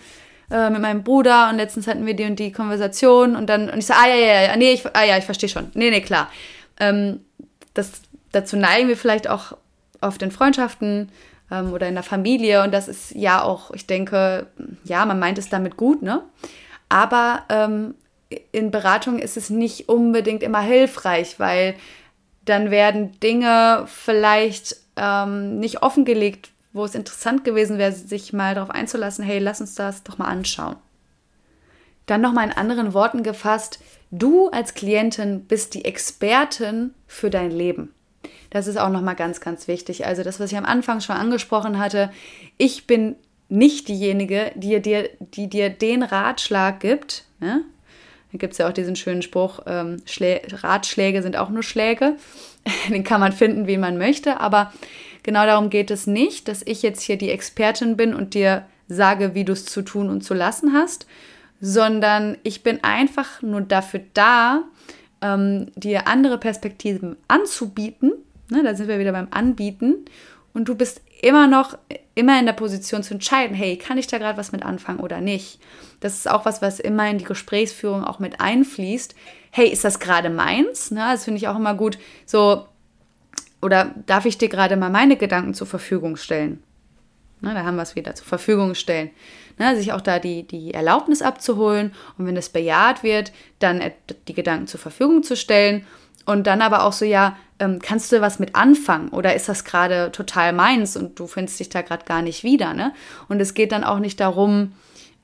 äh, 0.51 0.69
mit 0.69 0.83
meinem 0.83 1.03
Bruder 1.03 1.49
und 1.49 1.57
letztens 1.57 1.87
hatten 1.87 2.05
wir 2.07 2.15
die 2.15 2.25
und 2.25 2.39
die 2.39 2.53
Konversation 2.53 3.37
und 3.37 3.49
dann, 3.49 3.71
und 3.71 3.79
ich 3.79 3.87
so, 3.87 3.95
ah 3.95 4.09
ja, 4.09 4.17
ja, 4.17 4.43
ja, 4.43 4.57
nee, 4.57 4.73
ich, 4.73 4.85
ah 4.95 5.05
ja, 5.05 5.17
ich 5.17 5.25
verstehe 5.25 5.49
schon. 5.49 5.71
Nee, 5.75 5.91
nee, 5.91 6.01
klar. 6.01 6.31
Ähm, 6.79 7.21
das, 7.73 8.03
dazu 8.33 8.57
neigen 8.57 8.89
wir 8.89 8.97
vielleicht 8.97 9.29
auch 9.29 9.57
oft 10.01 10.21
in 10.23 10.31
Freundschaften 10.31 11.11
ähm, 11.51 11.73
oder 11.73 11.89
in 11.89 11.95
der 11.95 12.03
Familie 12.03 12.63
und 12.63 12.73
das 12.73 12.89
ist 12.89 13.13
ja 13.13 13.43
auch, 13.43 13.71
ich 13.73 13.87
denke, 13.87 14.47
ja, 14.85 15.05
man 15.05 15.19
meint 15.19 15.39
es 15.39 15.49
damit 15.49 15.77
gut, 15.77 16.03
ne? 16.03 16.23
Aber 16.89 17.45
ähm, 17.49 17.95
in 18.53 18.71
Beratung 18.71 19.19
ist 19.19 19.37
es 19.37 19.51
nicht 19.51 19.89
unbedingt 19.89 20.43
immer 20.43 20.61
hilfreich, 20.61 21.39
weil 21.39 21.75
dann 22.45 22.71
werden 22.71 23.19
Dinge 23.21 23.85
vielleicht 23.87 24.77
ähm, 24.97 25.59
nicht 25.59 25.83
offengelegt, 25.83 26.51
wo 26.73 26.85
es 26.85 26.95
interessant 26.95 27.45
gewesen 27.45 27.79
wäre, 27.79 27.93
sich 27.93 28.33
mal 28.33 28.55
darauf 28.55 28.71
einzulassen, 28.71 29.25
hey, 29.25 29.39
lass 29.39 29.61
uns 29.61 29.75
das 29.75 30.03
doch 30.03 30.19
mal 30.19 30.27
anschauen. 30.27 30.77
Dann 32.07 32.21
nochmal 32.21 32.47
in 32.47 32.53
anderen 32.53 32.95
Worten 32.95 33.23
gefasst, 33.23 33.81
du 34.11 34.49
als 34.49 34.75
Klientin 34.75 35.45
bist 35.47 35.75
die 35.75 35.85
Expertin 35.85 36.95
für 37.07 37.31
dein 37.31 37.51
Leben. 37.51 37.95
Das 38.51 38.67
ist 38.67 38.79
auch 38.79 38.91
nochmal 38.91 39.17
ganz, 39.17 39.41
ganz 39.41 39.69
wichtig. 39.69 40.07
Also 40.07 40.23
das, 40.23 40.41
was 40.41 40.53
ich 40.53 40.59
am 40.59 40.65
Anfang 40.65 41.01
schon 41.01 41.17
angesprochen 41.17 41.79
hatte, 41.79 42.11
ich 42.59 42.87
bin 42.87 43.17
nicht 43.49 43.89
diejenige, 43.89 44.53
die 44.55 44.81
dir, 44.81 45.09
die 45.21 45.49
dir 45.49 45.71
den 45.71 46.03
Ratschlag 46.03 46.81
gibt. 46.81 47.25
Ne? 47.41 47.65
Da 48.33 48.39
gibt 48.39 48.53
es 48.53 48.59
ja 48.59 48.69
auch 48.69 48.73
diesen 48.73 48.97
schönen 48.97 49.23
Spruch, 49.23 49.61
ähm, 49.67 50.03
Ratschläge 50.53 51.23
sind 51.23 51.37
auch 51.37 51.51
nur 51.51 51.63
Schläge. 51.63 52.17
Den 52.89 53.03
kann 53.05 53.21
man 53.21 53.33
finden, 53.33 53.67
wie 53.67 53.79
man 53.79 53.99
möchte, 53.99 54.39
aber 54.39 54.73
Genau 55.23 55.45
darum 55.45 55.71
geht 55.71 55.91
es 55.91 56.07
nicht, 56.07 56.49
dass 56.49 56.63
ich 56.65 56.83
jetzt 56.83 57.03
hier 57.03 57.19
die 57.19 57.31
Expertin 57.31 57.97
bin 57.97 58.15
und 58.15 58.35
dir 58.35 58.65
sage, 58.89 59.35
wie 59.35 59.45
du 59.45 59.53
es 59.53 59.67
zu 59.67 59.83
tun 59.83 60.09
und 60.09 60.23
zu 60.23 60.35
lassen 60.35 60.73
hast, 60.73 61.07
sondern 61.61 62.39
ich 62.43 62.63
bin 62.63 62.83
einfach 62.83 63.43
nur 63.43 63.61
dafür 63.61 64.01
da, 64.15 64.65
ähm, 65.21 65.71
dir 65.77 66.09
andere 66.09 66.39
Perspektiven 66.39 67.17
anzubieten. 67.29 68.13
Ne, 68.51 68.63
da 68.63 68.75
sind 68.75 68.89
wir 68.89 68.99
wieder 68.99 69.13
beim 69.13 69.29
Anbieten. 69.31 70.05
Und 70.53 70.69
du 70.69 70.75
bist 70.75 71.01
immer 71.23 71.47
noch 71.47 71.79
immer 72.15 72.39
in 72.39 72.47
der 72.47 72.53
Position 72.53 73.03
zu 73.03 73.15
entscheiden, 73.15 73.57
hey, 73.57 73.77
kann 73.77 73.99
ich 73.99 74.07
da 74.07 74.19
gerade 74.19 74.37
was 74.37 74.53
mit 74.53 74.63
anfangen 74.63 75.01
oder 75.01 75.21
nicht? 75.21 75.59
Das 76.01 76.15
ist 76.15 76.31
auch 76.31 76.45
was, 76.45 76.61
was 76.61 76.81
immer 76.81 77.09
in 77.09 77.19
die 77.19 77.25
Gesprächsführung 77.25 78.05
auch 78.05 78.19
mit 78.19 78.41
einfließt. 78.41 79.15
Hey, 79.51 79.69
ist 79.69 79.85
das 79.85 80.01
gerade 80.01 80.31
meins? 80.31 80.91
Ne, 80.91 81.01
das 81.13 81.25
finde 81.25 81.39
ich 81.39 81.49
auch 81.49 81.57
immer 81.57 81.75
gut. 81.75 81.99
So, 82.27 82.67
oder 83.63 83.95
darf 84.07 84.27
ich 84.27 84.39
dir 84.39 84.49
gerade 84.49 84.77
mal 84.77 84.91
meine 84.91 85.17
Gedanken 85.17 85.55
zur 85.55 85.67
Verfügung 85.67 86.17
stellen? 86.17 86.63
Na, 87.43 87.55
da 87.55 87.65
haben 87.65 87.77
wir 87.77 87.83
es 87.83 87.97
wieder, 87.97 88.15
zur 88.15 88.27
Verfügung 88.27 88.75
stellen. 88.75 89.11
Na, 89.57 89.75
sich 89.75 89.93
auch 89.93 90.03
da 90.03 90.19
die, 90.19 90.43
die 90.43 90.75
Erlaubnis 90.75 91.23
abzuholen 91.23 91.93
und 92.19 92.27
wenn 92.27 92.37
es 92.37 92.51
bejaht 92.51 93.03
wird, 93.03 93.33
dann 93.61 93.83
die 94.29 94.35
Gedanken 94.35 94.67
zur 94.67 94.81
Verfügung 94.81 95.23
zu 95.23 95.37
stellen 95.37 95.87
und 96.31 96.47
dann 96.47 96.63
aber 96.63 96.85
auch 96.85 96.93
so, 96.93 97.05
ja, 97.05 97.37
ähm, 97.59 97.81
kannst 97.81 98.13
du 98.13 98.21
was 98.21 98.39
mit 98.39 98.55
anfangen 98.55 99.09
oder 99.11 99.35
ist 99.35 99.49
das 99.49 99.65
gerade 99.65 100.13
total 100.13 100.53
meins 100.53 100.97
und 100.97 101.19
du 101.19 101.27
findest 101.27 101.61
dich 101.61 101.69
da 101.69 101.83
gerade 101.83 102.05
gar 102.05 102.23
nicht 102.23 102.45
wieder, 102.45 102.73
ne? 102.73 102.93
Und 103.29 103.41
es 103.41 103.55
geht 103.55 103.73
dann 103.73 103.85
auch 103.85 103.99
nicht 103.99 104.21
darum, 104.21 104.73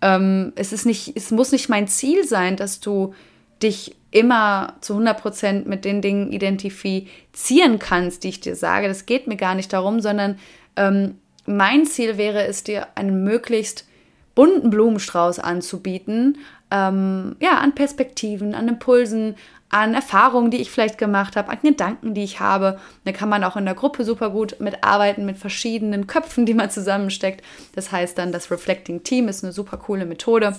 ähm, 0.03 0.53
es 0.57 0.73
ist 0.73 0.85
nicht, 0.85 1.17
es 1.17 1.31
muss 1.31 1.53
nicht 1.53 1.69
mein 1.69 1.89
Ziel 1.89 2.27
sein, 2.27 2.57
dass 2.57 2.81
du 2.81 3.15
dich 3.63 3.97
immer 4.11 4.75
zu 4.81 4.95
100% 4.95 5.67
mit 5.67 5.85
den 5.85 6.03
Dingen 6.03 6.33
identifizieren 6.33 7.79
kannst, 7.79 8.25
die 8.25 8.29
ich 8.29 8.41
dir 8.41 8.57
sage. 8.57 8.89
Das 8.89 9.07
geht 9.07 9.27
mir 9.27 9.37
gar 9.37 9.55
nicht 9.55 9.73
darum, 9.73 10.01
sondern 10.01 10.39
ähm, 10.77 11.19
mein 11.47 11.87
Ziel 11.87 12.19
wäre 12.19 12.47
es, 12.47 12.65
dir 12.65 12.89
einen 12.97 13.23
möglichst 13.25 13.87
bunten 14.35 14.71
Blumenstrauß 14.71 15.39
anzubieten, 15.39 16.39
ähm, 16.71 17.37
ja, 17.41 17.59
an 17.59 17.75
Perspektiven, 17.75 18.55
an 18.55 18.69
Impulsen, 18.69 19.37
an 19.69 19.95
Erfahrungen, 19.95 20.51
die 20.51 20.59
ich 20.59 20.71
vielleicht 20.71 20.99
gemacht 20.99 21.37
habe, 21.37 21.51
an 21.51 21.59
Gedanken, 21.63 22.15
die 22.15 22.23
ich 22.23 22.41
habe. 22.41 22.79
Da 23.05 23.13
kann 23.13 23.29
man 23.29 23.45
auch 23.45 23.57
in 23.57 23.65
der 23.65 23.75
Gruppe 23.75 24.05
super 24.05 24.31
gut 24.31 24.61
mitarbeiten 24.61 25.27
mit 25.27 25.39
verschiedenen 25.39 26.07
Köpfen, 26.07 26.47
die 26.47 26.55
man 26.55 26.71
zusammensteckt. 26.71 27.45
Das 27.75 27.91
heißt 27.91 28.17
dann, 28.17 28.33
das 28.33 28.51
Reflecting 28.51 29.03
Team 29.03 29.29
ist 29.29 29.43
eine 29.43 29.53
super 29.53 29.77
coole 29.77 30.07
Methode. 30.07 30.57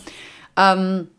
Ähm, 0.58 1.10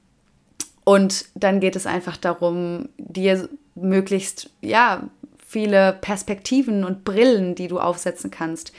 und 0.85 1.27
dann 1.35 1.61
geht 1.61 1.77
es 1.77 1.87
einfach 1.87 2.17
darum, 2.17 2.89
dir 2.99 3.49
möglichst, 3.75 4.51
ja, 4.61 5.03
viele 5.47 5.95
Perspektiven 6.01 6.85
und 6.85 7.05
Brillen, 7.05 7.55
die 7.55 7.69
du 7.69 7.79
aufsetzen 7.79 8.31
kannst, 8.31 8.73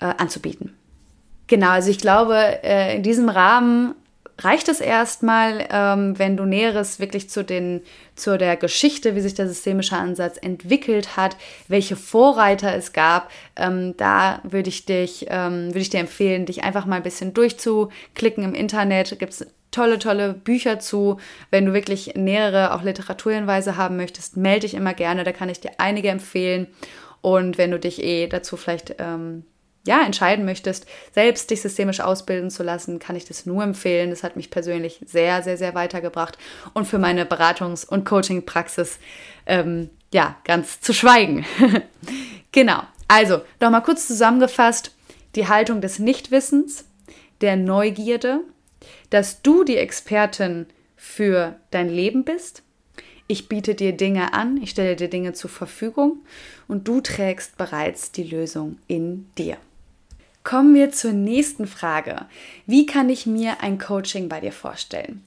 äh, 0.00 0.06
anzubieten. 0.18 0.76
Genau, 1.46 1.70
also 1.70 1.90
ich 1.90 1.98
glaube, 1.98 2.36
äh, 2.64 2.96
in 2.96 3.02
diesem 3.02 3.28
Rahmen 3.28 3.94
reicht 4.38 4.68
es 4.68 4.80
erstmal, 4.80 5.66
ähm, 5.70 6.18
wenn 6.18 6.36
du 6.36 6.44
Näheres 6.44 7.00
wirklich 7.00 7.30
zu, 7.30 7.44
den, 7.44 7.82
zu 8.14 8.36
der 8.36 8.56
Geschichte, 8.56 9.14
wie 9.14 9.20
sich 9.20 9.34
der 9.34 9.48
systemische 9.48 9.96
Ansatz 9.96 10.36
entwickelt 10.36 11.16
hat, 11.16 11.36
welche 11.68 11.96
Vorreiter 11.96 12.74
es 12.74 12.92
gab. 12.92 13.30
Ähm, 13.56 13.96
da 13.96 14.40
würde 14.42 14.68
ich, 14.68 14.84
ähm, 14.88 15.68
würde 15.68 15.80
ich 15.80 15.90
dir 15.90 16.00
empfehlen, 16.00 16.46
dich 16.46 16.64
einfach 16.64 16.86
mal 16.86 16.96
ein 16.96 17.02
bisschen 17.02 17.32
durchzuklicken 17.32 18.44
im 18.44 18.54
Internet. 18.54 19.18
Gibt 19.18 19.32
es 19.32 19.46
tolle, 19.70 19.98
tolle 19.98 20.34
Bücher 20.34 20.80
zu. 20.80 21.18
Wenn 21.50 21.66
du 21.66 21.72
wirklich 21.72 22.14
nähere 22.14 22.74
auch 22.74 22.82
Literaturhinweise 22.82 23.76
haben 23.76 23.96
möchtest, 23.96 24.36
melde 24.36 24.60
dich 24.60 24.74
immer 24.74 24.94
gerne. 24.94 25.24
Da 25.24 25.32
kann 25.32 25.48
ich 25.48 25.60
dir 25.60 25.72
einige 25.78 26.08
empfehlen. 26.08 26.66
Und 27.22 27.58
wenn 27.58 27.70
du 27.70 27.78
dich 27.78 28.02
eh 28.02 28.26
dazu 28.26 28.56
vielleicht 28.56 28.96
ähm, 28.98 29.44
ja, 29.86 30.04
entscheiden 30.04 30.44
möchtest, 30.44 30.86
selbst 31.12 31.50
dich 31.50 31.62
systemisch 31.62 32.00
ausbilden 32.00 32.50
zu 32.50 32.62
lassen, 32.62 32.98
kann 32.98 33.16
ich 33.16 33.24
das 33.24 33.46
nur 33.46 33.62
empfehlen. 33.62 34.10
Das 34.10 34.22
hat 34.22 34.36
mich 34.36 34.50
persönlich 34.50 35.00
sehr, 35.06 35.42
sehr, 35.42 35.56
sehr 35.56 35.74
weitergebracht 35.74 36.36
und 36.74 36.86
für 36.86 36.98
meine 36.98 37.24
Beratungs- 37.24 37.86
und 37.86 38.04
Coaching-Praxis 38.04 38.98
ähm, 39.46 39.90
ja, 40.12 40.36
ganz 40.44 40.80
zu 40.80 40.92
schweigen. 40.92 41.46
genau. 42.52 42.82
Also, 43.08 43.42
nochmal 43.60 43.82
kurz 43.82 44.06
zusammengefasst: 44.06 44.94
die 45.34 45.48
Haltung 45.48 45.80
des 45.80 45.98
Nichtwissens, 45.98 46.84
der 47.40 47.56
Neugierde, 47.56 48.40
dass 49.10 49.42
du 49.42 49.64
die 49.64 49.76
Expertin 49.76 50.66
für 50.96 51.56
dein 51.70 51.88
Leben 51.88 52.24
bist. 52.24 52.62
Ich 53.28 53.48
biete 53.48 53.74
dir 53.74 53.92
Dinge 53.92 54.34
an, 54.34 54.60
ich 54.62 54.70
stelle 54.70 54.94
dir 54.94 55.08
Dinge 55.08 55.32
zur 55.32 55.50
Verfügung 55.50 56.24
und 56.68 56.86
du 56.86 57.00
trägst 57.00 57.56
bereits 57.56 58.12
die 58.12 58.22
Lösung 58.22 58.78
in 58.86 59.28
dir. 59.36 59.56
Kommen 60.46 60.76
wir 60.76 60.92
zur 60.92 61.10
nächsten 61.10 61.66
Frage. 61.66 62.26
Wie 62.66 62.86
kann 62.86 63.08
ich 63.08 63.26
mir 63.26 63.62
ein 63.62 63.78
Coaching 63.80 64.28
bei 64.28 64.38
dir 64.38 64.52
vorstellen? 64.52 65.24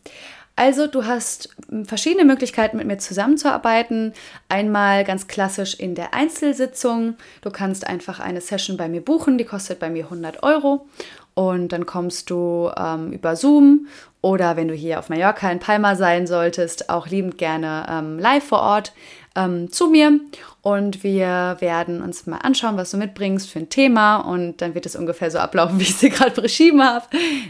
Also 0.56 0.88
du 0.88 1.06
hast 1.06 1.50
hm, 1.68 1.84
verschiedene 1.84 2.24
Möglichkeiten, 2.24 2.78
mit 2.78 2.88
mir 2.88 3.00
zusammenzuarbeiten. 3.00 4.14
Einmal 4.48 5.04
ganz 5.04 5.28
klassisch 5.28 5.76
in 5.76 5.94
der 5.94 6.14
Einzelsitzung. 6.14 7.16
Du 7.42 7.50
kannst 7.50 7.86
einfach 7.86 8.22
eine 8.22 8.40
Session 8.40 8.78
bei 8.78 8.88
mir 8.88 9.02
buchen, 9.02 9.38
die 9.38 9.44
kostet 9.44 9.80
bei 9.80 9.90
mir 9.90 10.06
100 10.06 10.42
Euro. 10.42 10.88
und 11.34 11.74
dann 11.74 11.86
kommst 11.86 12.30
du 12.30 12.72
ähm, 12.78 13.12
über 13.12 13.36
Zoom 13.36 13.88
oder 14.22 14.58
wenn 14.58 14.68
du 14.68 14.74
hier 14.74 15.00
auf 15.00 15.10
Mallorca 15.10 15.50
in 15.50 15.60
Palma 15.60 15.96
sein 15.96 16.28
solltest, 16.28 16.90
auch 16.90 17.08
liebend 17.08 17.38
gerne 17.38 17.86
ähm, 17.90 18.20
live 18.20 18.44
vor 18.44 18.62
Ort 18.62 18.94
ähm, 19.36 19.72
zu 19.72 19.88
mir 19.88 20.20
und 20.62 21.04
wir 21.04 21.58
werden 21.60 22.02
uns 22.02 22.26
mal 22.26 22.40
anschauen, 22.40 22.78
was 22.78 22.92
du 22.92 22.98
mitbringst 22.98 23.50
für 23.50 23.60
ein 23.60 23.70
Thema 23.70 24.18
und 24.18 24.58
dann 24.58 24.76
wird 24.76 24.86
es 24.86 24.96
ungefähr 24.96 25.32
so 25.32 25.38
ablaufen, 25.38 25.80
wie 25.80 25.84
ich 25.84 25.98
dir 25.98 26.10
gerade 26.10 26.42
beschrieben 26.42 26.84
habe. 26.84 27.06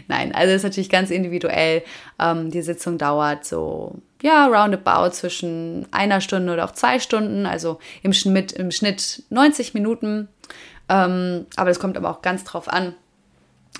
Nein, 0.08 0.34
also 0.34 0.54
ist 0.54 0.62
natürlich 0.62 0.90
ganz 0.90 1.10
individuell. 1.10 1.82
Ähm, 2.18 2.50
die 2.50 2.62
Sitzung 2.62 2.98
dauert 2.98 3.44
so, 3.44 3.94
ja, 4.22 4.46
roundabout 4.46 5.10
zwischen 5.10 5.86
einer 5.90 6.20
Stunde 6.20 6.52
oder 6.52 6.64
auch 6.64 6.72
zwei 6.72 6.98
Stunden, 6.98 7.46
also 7.46 7.78
im 8.02 8.12
Schnitt, 8.12 8.52
im 8.52 8.70
Schnitt 8.70 9.22
90 9.30 9.74
Minuten. 9.74 10.28
Ähm, 10.88 11.46
aber 11.56 11.70
das 11.70 11.80
kommt 11.80 11.96
aber 11.96 12.10
auch 12.10 12.22
ganz 12.22 12.44
drauf 12.44 12.68
an, 12.68 12.94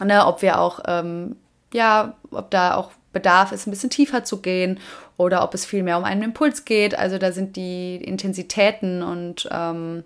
ne, 0.02 0.26
ob 0.26 0.42
wir 0.42 0.60
auch, 0.60 0.80
ähm, 0.86 1.36
ja, 1.72 2.14
ob 2.30 2.50
da 2.50 2.76
auch 2.76 2.92
Bedarf 3.12 3.52
ist, 3.52 3.66
ein 3.66 3.70
bisschen 3.70 3.90
tiefer 3.90 4.24
zu 4.24 4.40
gehen 4.40 4.78
oder 5.16 5.42
ob 5.42 5.54
es 5.54 5.64
vielmehr 5.64 5.98
um 5.98 6.04
einen 6.04 6.22
Impuls 6.22 6.64
geht. 6.64 6.98
Also 6.98 7.18
da 7.18 7.32
sind 7.32 7.56
die 7.56 7.96
Intensitäten 7.96 9.02
und 9.02 9.48
ähm, 9.50 10.04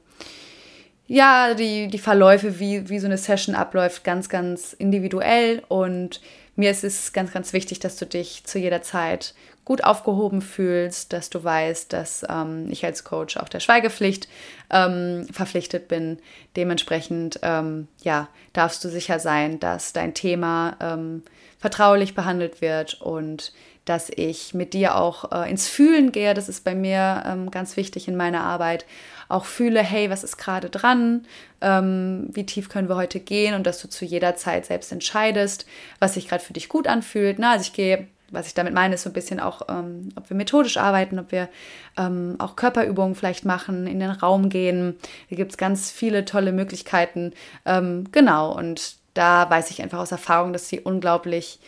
ja, 1.07 1.55
die, 1.55 1.89
die 1.89 1.99
Verläufe, 1.99 2.59
wie, 2.59 2.89
wie 2.89 2.99
so 2.99 3.07
eine 3.07 3.19
Session 3.19 3.55
abläuft, 3.55 4.05
ganz, 4.05 4.29
ganz 4.29 4.73
individuell. 4.73 5.63
Und 5.69 6.21
mir 6.57 6.71
ist 6.71 6.85
es 6.85 7.13
ganz, 7.13 7.33
ganz 7.33 7.53
wichtig, 7.53 7.79
dass 7.81 7.97
du 7.97 8.07
dich 8.07 8.45
zu 8.45 8.59
jeder 8.59 8.83
Zeit 8.83 9.35
gut 9.65 9.83
aufgehoben 9.83 10.43
fühlst, 10.43 11.13
dass 11.13 11.31
du 11.31 11.43
weißt, 11.43 11.93
dass 11.93 12.25
ähm, 12.29 12.69
ich 12.71 12.85
als 12.85 13.05
Coach 13.05 13.37
auch 13.39 13.49
der 13.49 13.61
Schweigepflicht 13.61 14.29
ähm, 14.71 15.27
verpflichtet 15.33 15.89
bin. 15.89 16.19
Dementsprechend, 16.57 17.41
ähm, 17.43 17.89
ja, 18.03 18.29
darfst 18.53 18.85
du 18.85 18.89
sicher 18.89 19.19
sein, 19.19 19.61
dass 19.61 19.93
dein 19.93 20.13
Thema 20.15 20.77
ähm, 20.81 21.23
vertraulich 21.65 22.15
behandelt 22.15 22.61
wird 22.61 23.01
und 23.01 23.55
dass 23.87 24.11
ich 24.15 24.53
mit 24.53 24.75
dir 24.75 24.97
auch 24.97 25.33
äh, 25.33 25.51
ins 25.51 25.67
Fühlen 25.67 26.13
gehe. 26.13 26.35
Das 26.35 26.51
ist 26.51 26.63
bei 26.63 26.75
mir 26.75 27.23
ähm, 27.27 27.51
ganz 27.51 27.79
wichtig 27.79 28.07
in 28.07 28.17
meiner 28.17 28.43
Arbeit. 28.43 28.85
Auch 29.31 29.47
fühle, 29.47 29.81
hey, 29.81 30.11
was 30.11 30.25
ist 30.25 30.37
gerade 30.37 30.69
dran? 30.69 31.25
Ähm, 31.63 32.29
wie 32.33 32.45
tief 32.45 32.69
können 32.69 32.91
wir 32.91 32.97
heute 32.97 33.19
gehen? 33.19 33.55
Und 33.55 33.67
dass 33.67 33.81
du 33.81 33.89
zu 33.89 34.05
jeder 34.05 34.37
Zeit 34.37 34.67
selbst 34.67 34.93
entscheidest, 34.93 35.65
was 36.01 36.13
sich 36.13 36.29
gerade 36.29 36.45
für 36.45 36.53
dich 36.53 36.69
gut 36.69 36.87
anfühlt. 36.87 37.39
Na, 37.39 37.53
also 37.53 37.63
ich 37.63 37.73
gehe 37.73 38.09
was 38.31 38.49
ich 38.49 38.55
damit 38.55 38.75
meine, 38.75 38.97
ist 38.97 39.05
so 39.05 39.11
ein 39.11 39.15
bisschen 39.15 39.39
auch, 39.39 39.63
ähm, 39.69 40.09
ob 40.17 40.29
wir 40.29 40.37
methodisch 40.37 40.77
arbeiten, 40.77 41.21
ob 41.21 41.31
wir 41.31 41.49
ähm, 41.97 42.35
auch 42.39 42.57
Körperübungen 42.57 43.15
vielleicht 43.15 43.45
machen, 43.45 43.87
in 43.87 44.01
den 44.01 44.11
Raum 44.11 44.49
gehen. 44.49 44.97
Hier 45.29 45.37
gibt 45.37 45.53
es 45.53 45.57
ganz 45.57 45.93
viele 45.93 46.25
tolle 46.25 46.51
Möglichkeiten. 46.51 47.33
Ähm, 47.65 48.09
genau, 48.11 48.53
und 48.53 48.97
da 49.15 49.49
weiß 49.49 49.71
ich 49.71 49.83
einfach 49.83 49.99
aus 49.99 50.13
Erfahrung, 50.13 50.53
dass 50.53 50.69
sie 50.69 50.81
unglaublich 50.81 51.59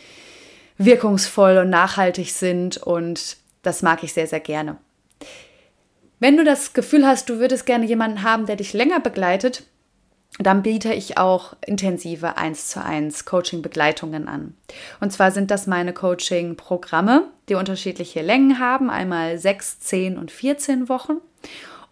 wirkungsvoll 0.77 1.57
und 1.57 1.69
nachhaltig 1.69 2.31
sind 2.31 2.77
und 2.77 3.37
das 3.63 3.81
mag 3.81 4.03
ich 4.03 4.13
sehr, 4.13 4.27
sehr 4.27 4.39
gerne. 4.39 4.77
Wenn 6.19 6.37
du 6.37 6.43
das 6.43 6.73
Gefühl 6.73 7.05
hast, 7.05 7.29
du 7.29 7.39
würdest 7.39 7.65
gerne 7.65 7.85
jemanden 7.85 8.23
haben, 8.23 8.45
der 8.45 8.55
dich 8.55 8.73
länger 8.73 8.99
begleitet, 8.99 9.63
dann 10.39 10.61
biete 10.61 10.93
ich 10.93 11.17
auch 11.17 11.55
intensive 11.65 12.37
1 12.37 12.67
zu 12.69 12.83
1 12.83 13.25
Coaching-Begleitungen 13.25 14.27
an. 14.27 14.55
Und 14.99 15.11
zwar 15.11 15.31
sind 15.31 15.49
das 15.49 15.67
meine 15.67 15.93
Coaching-Programme, 15.93 17.27
die 17.49 17.55
unterschiedliche 17.55 18.21
Längen 18.21 18.59
haben, 18.59 18.89
einmal 18.89 19.37
6, 19.37 19.79
10 19.79 20.17
und 20.17 20.31
14 20.31 20.89
Wochen. 20.89 21.17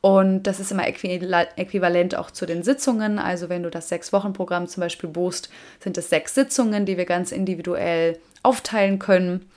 Und 0.06 0.44
das 0.44 0.60
ist 0.60 0.72
immer 0.72 0.88
äquivalent 0.88 2.16
auch 2.16 2.30
zu 2.30 2.46
den 2.46 2.62
Sitzungen. 2.62 3.18
Also 3.18 3.50
wenn 3.50 3.64
du 3.64 3.72
das 3.72 3.90
Sechs-Wochen-Programm 3.90 4.68
zum 4.68 4.82
Beispiel 4.82 5.10
buchst, 5.10 5.50
sind 5.80 5.98
es 5.98 6.12
sechs 6.12 6.36
Sitzungen, 6.36 6.86
die 6.86 6.96
wir 6.98 7.06
ganz 7.06 7.32
individuell 7.32 8.20
aufteilen 8.44 9.00
können. 9.00 9.50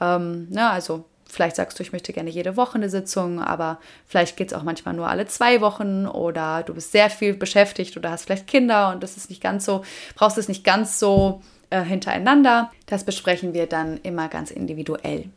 Ähm, 0.00 0.46
na, 0.48 0.68
ne, 0.68 0.70
also 0.70 1.06
vielleicht 1.28 1.56
sagst 1.56 1.76
du, 1.76 1.82
ich 1.82 1.90
möchte 1.90 2.12
gerne 2.12 2.30
jede 2.30 2.56
Woche 2.56 2.76
eine 2.76 2.88
Sitzung, 2.88 3.42
aber 3.42 3.80
vielleicht 4.06 4.36
geht 4.36 4.52
es 4.52 4.56
auch 4.56 4.62
manchmal 4.62 4.94
nur 4.94 5.08
alle 5.08 5.26
zwei 5.26 5.60
Wochen 5.60 6.06
oder 6.06 6.62
du 6.62 6.72
bist 6.74 6.92
sehr 6.92 7.10
viel 7.10 7.34
beschäftigt 7.34 7.96
oder 7.96 8.12
hast 8.12 8.26
vielleicht 8.26 8.46
Kinder 8.46 8.92
und 8.92 9.02
das 9.02 9.16
ist 9.16 9.28
nicht 9.28 9.42
ganz 9.42 9.64
so, 9.64 9.82
brauchst 10.14 10.38
es 10.38 10.46
nicht 10.46 10.62
ganz 10.62 11.00
so 11.00 11.42
äh, 11.70 11.82
hintereinander. 11.82 12.70
Das 12.86 13.02
besprechen 13.02 13.54
wir 13.54 13.66
dann 13.66 13.98
immer 14.04 14.28
ganz 14.28 14.52
individuell 14.52 15.30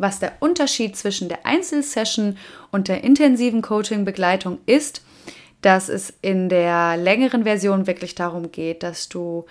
was 0.00 0.18
der 0.18 0.32
Unterschied 0.40 0.96
zwischen 0.96 1.28
der 1.28 1.44
Einzelsession 1.44 2.38
und 2.70 2.88
der 2.88 3.04
intensiven 3.04 3.62
Coaching-Begleitung 3.62 4.58
ist, 4.66 5.02
dass 5.62 5.88
es 5.88 6.12
in 6.22 6.48
der 6.48 6.96
längeren 6.96 7.44
Version 7.44 7.86
wirklich 7.86 8.14
darum 8.14 8.50
geht, 8.50 8.82
dass 8.82 9.08
du 9.08 9.44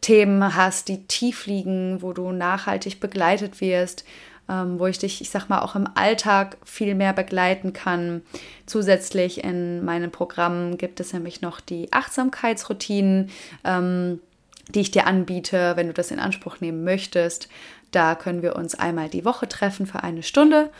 Themen 0.00 0.54
hast, 0.54 0.88
die 0.88 1.06
tief 1.06 1.46
liegen, 1.46 2.02
wo 2.02 2.12
du 2.12 2.30
nachhaltig 2.30 3.00
begleitet 3.00 3.60
wirst, 3.60 4.04
ähm, 4.48 4.78
wo 4.78 4.86
ich 4.86 4.98
dich, 4.98 5.20
ich 5.20 5.30
sag 5.30 5.48
mal, 5.48 5.60
auch 5.60 5.74
im 5.74 5.88
Alltag 5.94 6.56
viel 6.64 6.94
mehr 6.94 7.12
begleiten 7.12 7.72
kann. 7.72 8.22
Zusätzlich 8.66 9.42
in 9.42 9.84
meinen 9.84 10.12
Programmen 10.12 10.78
gibt 10.78 11.00
es 11.00 11.12
nämlich 11.12 11.40
noch 11.40 11.60
die 11.60 11.92
Achtsamkeitsroutinen. 11.92 13.30
Ähm, 13.64 14.20
die 14.68 14.80
ich 14.80 14.90
dir 14.90 15.06
anbiete, 15.06 15.76
wenn 15.76 15.86
du 15.86 15.92
das 15.92 16.10
in 16.10 16.18
Anspruch 16.18 16.60
nehmen 16.60 16.84
möchtest. 16.84 17.48
Da 17.92 18.14
können 18.14 18.42
wir 18.42 18.56
uns 18.56 18.74
einmal 18.74 19.08
die 19.08 19.24
Woche 19.24 19.48
treffen 19.48 19.86
für 19.86 20.02
eine 20.02 20.22
Stunde. 20.22 20.70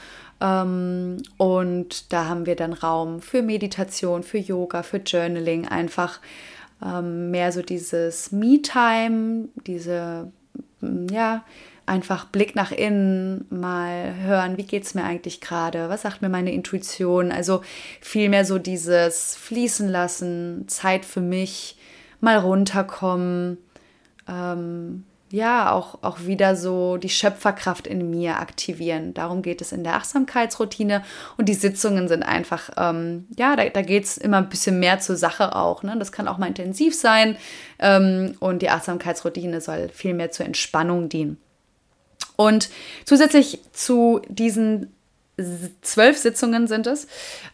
Ähm, 0.41 1.23
und 1.37 2.13
da 2.13 2.27
haben 2.27 2.47
wir 2.47 2.57
dann 2.57 2.73
Raum 2.73 3.21
für 3.21 3.43
Meditation, 3.43 4.23
für 4.23 4.39
Yoga, 4.39 4.83
für 4.83 4.99
Journaling, 4.99 5.67
einfach 5.67 6.21
ähm, 6.85 7.31
mehr 7.31 7.53
so 7.53 7.63
dieses 7.63 8.33
Me-Time, 8.33 9.49
diese, 9.67 10.31
mm, 10.81 11.07
ja, 11.11 11.45
einfach 11.87 12.27
Blick 12.27 12.57
nach 12.57 12.73
innen, 12.73 13.47
mal 13.49 14.15
hören, 14.17 14.59
wie 14.59 14.65
geht 14.65 14.83
es 14.83 14.95
mir 14.95 15.05
eigentlich 15.05 15.41
gerade, 15.41 15.89
was 15.89 16.03
sagt 16.03 16.21
mir 16.21 16.29
meine 16.29 16.53
Intuition, 16.53 17.31
also 17.31 17.63
vielmehr 18.01 18.45
so 18.45 18.59
dieses 18.59 19.37
Fließen 19.37 19.89
lassen, 19.89 20.65
Zeit 20.67 21.05
für 21.05 21.21
mich, 21.21 21.79
mal 22.21 22.39
runterkommen, 22.39 23.59
ähm, 24.29 25.05
ja, 25.31 25.73
auch, 25.73 25.99
auch 26.03 26.21
wieder 26.21 26.55
so 26.55 26.99
die 26.99 27.09
Schöpferkraft 27.09 27.87
in 27.87 28.11
mir 28.11 28.39
aktivieren. 28.39 29.13
Darum 29.13 29.43
geht 29.43 29.61
es 29.61 29.73
in 29.73 29.83
der 29.83 29.95
Achtsamkeitsroutine. 29.95 31.03
Und 31.37 31.49
die 31.49 31.55
Sitzungen 31.55 32.07
sind 32.07 32.23
einfach, 32.23 32.71
ähm, 32.77 33.27
ja, 33.37 33.57
da, 33.57 33.69
da 33.69 33.83
geht 33.83 34.05
es 34.05 34.19
immer 34.19 34.39
ein 34.39 34.49
bisschen 34.49 34.79
mehr 34.79 35.01
zur 35.01 35.17
Sache 35.17 35.57
auch. 35.57 35.83
Ne? 35.83 35.97
Das 35.99 36.13
kann 36.13 36.29
auch 36.29 36.39
mal 36.39 36.47
intensiv 36.47 36.95
sein. 36.95 37.37
Ähm, 37.81 38.37
und 38.39 38.63
die 38.63 38.71
Achtsamkeitsroutine 38.71 39.61
soll 39.61 39.89
viel 39.89 40.15
mehr 40.15 40.31
zur 40.31 40.47
Entspannung 40.47 41.09
dienen. 41.09 41.39
Und 42.37 42.69
zusätzlich 43.05 43.61
zu 43.73 44.21
diesen 44.29 44.93
zwölf 45.83 46.17
Sitzungen 46.17 46.67
sind 46.67 46.87
es, 46.87 47.07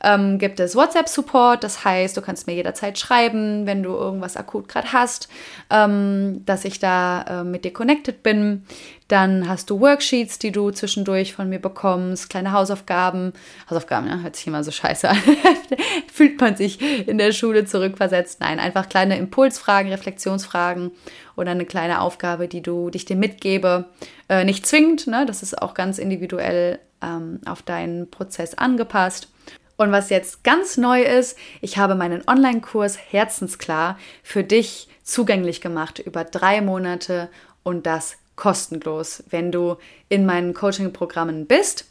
ähm, 0.04 0.38
gibt 0.38 0.60
es 0.60 0.76
WhatsApp-Support. 0.76 1.64
Das 1.64 1.84
heißt, 1.84 2.16
du 2.16 2.22
kannst 2.22 2.46
mir 2.46 2.54
jederzeit 2.54 2.96
schreiben, 2.96 3.66
wenn 3.66 3.82
du 3.82 3.90
irgendwas 3.90 4.36
akut 4.36 4.68
gerade 4.68 4.92
hast, 4.92 5.28
ähm, 5.68 6.42
dass 6.46 6.64
ich 6.64 6.78
da 6.78 7.40
äh, 7.40 7.44
mit 7.44 7.64
dir 7.64 7.72
connected 7.72 8.22
bin. 8.22 8.64
Dann 9.08 9.48
hast 9.48 9.68
du 9.68 9.80
Worksheets, 9.80 10.38
die 10.38 10.52
du 10.52 10.70
zwischendurch 10.70 11.34
von 11.34 11.48
mir 11.48 11.58
bekommst, 11.58 12.30
kleine 12.30 12.52
Hausaufgaben. 12.52 13.32
Hausaufgaben, 13.68 14.08
ja, 14.08 14.18
hört 14.18 14.36
sich 14.36 14.46
immer 14.46 14.62
so 14.62 14.70
scheiße 14.70 15.08
an. 15.08 15.18
Fühlt 16.12 16.40
man 16.40 16.54
sich 16.56 16.80
in 17.08 17.18
der 17.18 17.32
Schule 17.32 17.64
zurückversetzt? 17.64 18.40
Nein, 18.40 18.60
einfach 18.60 18.88
kleine 18.88 19.18
Impulsfragen, 19.18 19.90
Reflexionsfragen 19.90 20.92
oder 21.34 21.50
eine 21.50 21.66
kleine 21.66 22.00
Aufgabe, 22.00 22.46
die 22.46 22.62
du 22.62 22.90
dich 22.90 23.06
dir 23.06 23.16
mitgebe. 23.16 23.86
Äh, 24.28 24.44
nicht 24.44 24.66
zwingend, 24.66 25.08
ne? 25.08 25.26
das 25.26 25.42
ist 25.42 25.60
auch 25.60 25.74
ganz 25.74 25.98
individuell 25.98 26.78
ähm, 27.02 27.40
auf 27.46 27.62
deinen 27.62 28.10
Prozess 28.10 28.54
angepasst. 28.54 29.28
Und 29.76 29.90
was 29.90 30.10
jetzt 30.10 30.44
ganz 30.44 30.76
neu 30.76 31.02
ist, 31.02 31.36
ich 31.60 31.78
habe 31.78 31.94
meinen 31.94 32.22
Online-Kurs 32.26 32.98
Herzensklar 33.10 33.98
für 34.22 34.44
dich 34.44 34.88
zugänglich 35.02 35.60
gemacht 35.60 35.98
über 35.98 36.24
drei 36.24 36.60
Monate 36.60 37.28
und 37.62 37.86
das 37.86 38.16
kostenlos, 38.36 39.24
wenn 39.30 39.52
du 39.52 39.76
in 40.08 40.26
meinen 40.26 40.54
Coaching-Programmen 40.54 41.46
bist. 41.46 41.86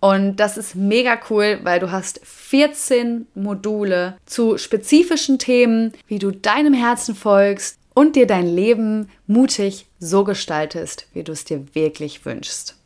Und 0.00 0.36
das 0.36 0.56
ist 0.56 0.74
mega 0.74 1.18
cool, 1.30 1.60
weil 1.62 1.80
du 1.80 1.90
hast 1.90 2.20
14 2.24 3.26
Module 3.34 4.16
zu 4.26 4.58
spezifischen 4.58 5.38
Themen, 5.38 5.92
wie 6.06 6.18
du 6.18 6.30
deinem 6.30 6.74
Herzen 6.74 7.14
folgst 7.14 7.78
und 7.94 8.14
dir 8.14 8.26
dein 8.26 8.46
Leben 8.46 9.08
mutig 9.26 9.86
so 9.98 10.22
gestaltest, 10.24 11.06
wie 11.14 11.24
du 11.24 11.32
es 11.32 11.44
dir 11.44 11.74
wirklich 11.74 12.26
wünschst. 12.26 12.76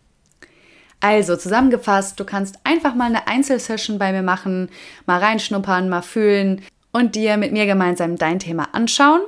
Also 1.00 1.36
zusammengefasst, 1.36 2.20
du 2.20 2.24
kannst 2.24 2.58
einfach 2.62 2.94
mal 2.94 3.06
eine 3.06 3.26
Einzelsession 3.26 3.98
bei 3.98 4.12
mir 4.12 4.22
machen, 4.22 4.68
mal 5.06 5.18
reinschnuppern, 5.18 5.88
mal 5.88 6.02
fühlen 6.02 6.62
und 6.92 7.14
dir 7.14 7.38
mit 7.38 7.52
mir 7.52 7.66
gemeinsam 7.66 8.16
dein 8.16 8.38
Thema 8.38 8.68
anschauen. 8.72 9.22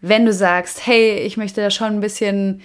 Wenn 0.00 0.26
du 0.26 0.32
sagst, 0.32 0.86
hey, 0.86 1.18
ich 1.20 1.36
möchte 1.36 1.60
da 1.60 1.70
schon 1.70 1.94
ein 1.94 2.00
bisschen 2.00 2.60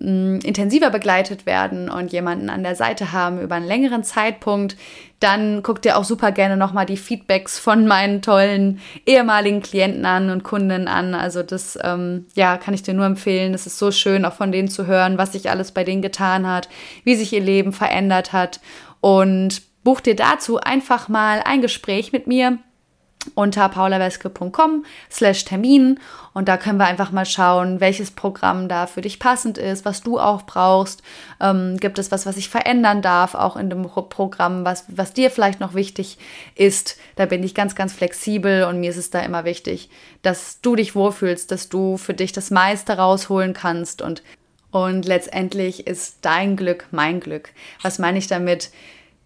intensiver 0.00 0.90
begleitet 0.90 1.44
werden 1.44 1.90
und 1.90 2.12
jemanden 2.12 2.50
an 2.50 2.62
der 2.62 2.76
Seite 2.76 3.12
haben 3.12 3.40
über 3.40 3.56
einen 3.56 3.66
längeren 3.66 4.04
Zeitpunkt, 4.04 4.76
dann 5.18 5.62
guck 5.64 5.82
dir 5.82 5.96
auch 5.96 6.04
super 6.04 6.30
gerne 6.30 6.56
nochmal 6.56 6.86
die 6.86 6.96
Feedbacks 6.96 7.58
von 7.58 7.86
meinen 7.86 8.22
tollen 8.22 8.80
ehemaligen 9.06 9.60
Klienten 9.60 10.06
an 10.06 10.30
und 10.30 10.44
Kunden 10.44 10.86
an. 10.86 11.14
Also 11.14 11.42
das, 11.42 11.76
ähm, 11.82 12.26
ja, 12.34 12.56
kann 12.58 12.74
ich 12.74 12.84
dir 12.84 12.94
nur 12.94 13.06
empfehlen. 13.06 13.54
Es 13.54 13.66
ist 13.66 13.78
so 13.78 13.90
schön, 13.90 14.24
auch 14.24 14.34
von 14.34 14.52
denen 14.52 14.68
zu 14.68 14.86
hören, 14.86 15.18
was 15.18 15.32
sich 15.32 15.50
alles 15.50 15.72
bei 15.72 15.82
denen 15.82 16.02
getan 16.02 16.46
hat, 16.46 16.68
wie 17.02 17.16
sich 17.16 17.32
ihr 17.32 17.40
Leben 17.40 17.72
verändert 17.72 18.32
hat. 18.32 18.60
Und 19.00 19.62
buch 19.82 20.00
dir 20.00 20.14
dazu 20.14 20.60
einfach 20.60 21.08
mal 21.08 21.42
ein 21.44 21.60
Gespräch 21.60 22.12
mit 22.12 22.28
mir 22.28 22.58
unter 23.34 23.68
paulaweske.com 23.68 24.84
slash 25.10 25.44
Termin 25.44 25.98
und 26.34 26.48
da 26.48 26.56
können 26.56 26.78
wir 26.78 26.86
einfach 26.86 27.10
mal 27.10 27.26
schauen, 27.26 27.80
welches 27.80 28.10
Programm 28.10 28.68
da 28.68 28.86
für 28.86 29.00
dich 29.00 29.18
passend 29.18 29.58
ist, 29.58 29.84
was 29.84 30.02
du 30.02 30.18
auch 30.18 30.42
brauchst. 30.42 31.02
Ähm, 31.40 31.76
gibt 31.78 31.98
es 31.98 32.12
was, 32.12 32.26
was 32.26 32.36
ich 32.36 32.48
verändern 32.48 33.02
darf, 33.02 33.34
auch 33.34 33.56
in 33.56 33.70
dem 33.70 33.82
Programm, 33.82 34.64
was, 34.64 34.84
was 34.88 35.12
dir 35.12 35.30
vielleicht 35.30 35.60
noch 35.60 35.74
wichtig 35.74 36.18
ist. 36.54 36.98
Da 37.16 37.26
bin 37.26 37.42
ich 37.42 37.54
ganz, 37.54 37.74
ganz 37.74 37.92
flexibel 37.92 38.64
und 38.64 38.80
mir 38.80 38.90
ist 38.90 38.96
es 38.96 39.10
da 39.10 39.20
immer 39.20 39.44
wichtig, 39.44 39.90
dass 40.22 40.60
du 40.60 40.76
dich 40.76 40.94
wohlfühlst, 40.94 41.50
dass 41.50 41.68
du 41.68 41.96
für 41.96 42.14
dich 42.14 42.32
das 42.32 42.50
meiste 42.50 42.96
rausholen 42.96 43.52
kannst 43.52 44.02
und 44.02 44.22
und 44.70 45.06
letztendlich 45.06 45.86
ist 45.86 46.18
dein 46.20 46.54
Glück 46.54 46.88
mein 46.90 47.20
Glück. 47.20 47.52
Was 47.80 47.98
meine 47.98 48.18
ich 48.18 48.26
damit? 48.26 48.70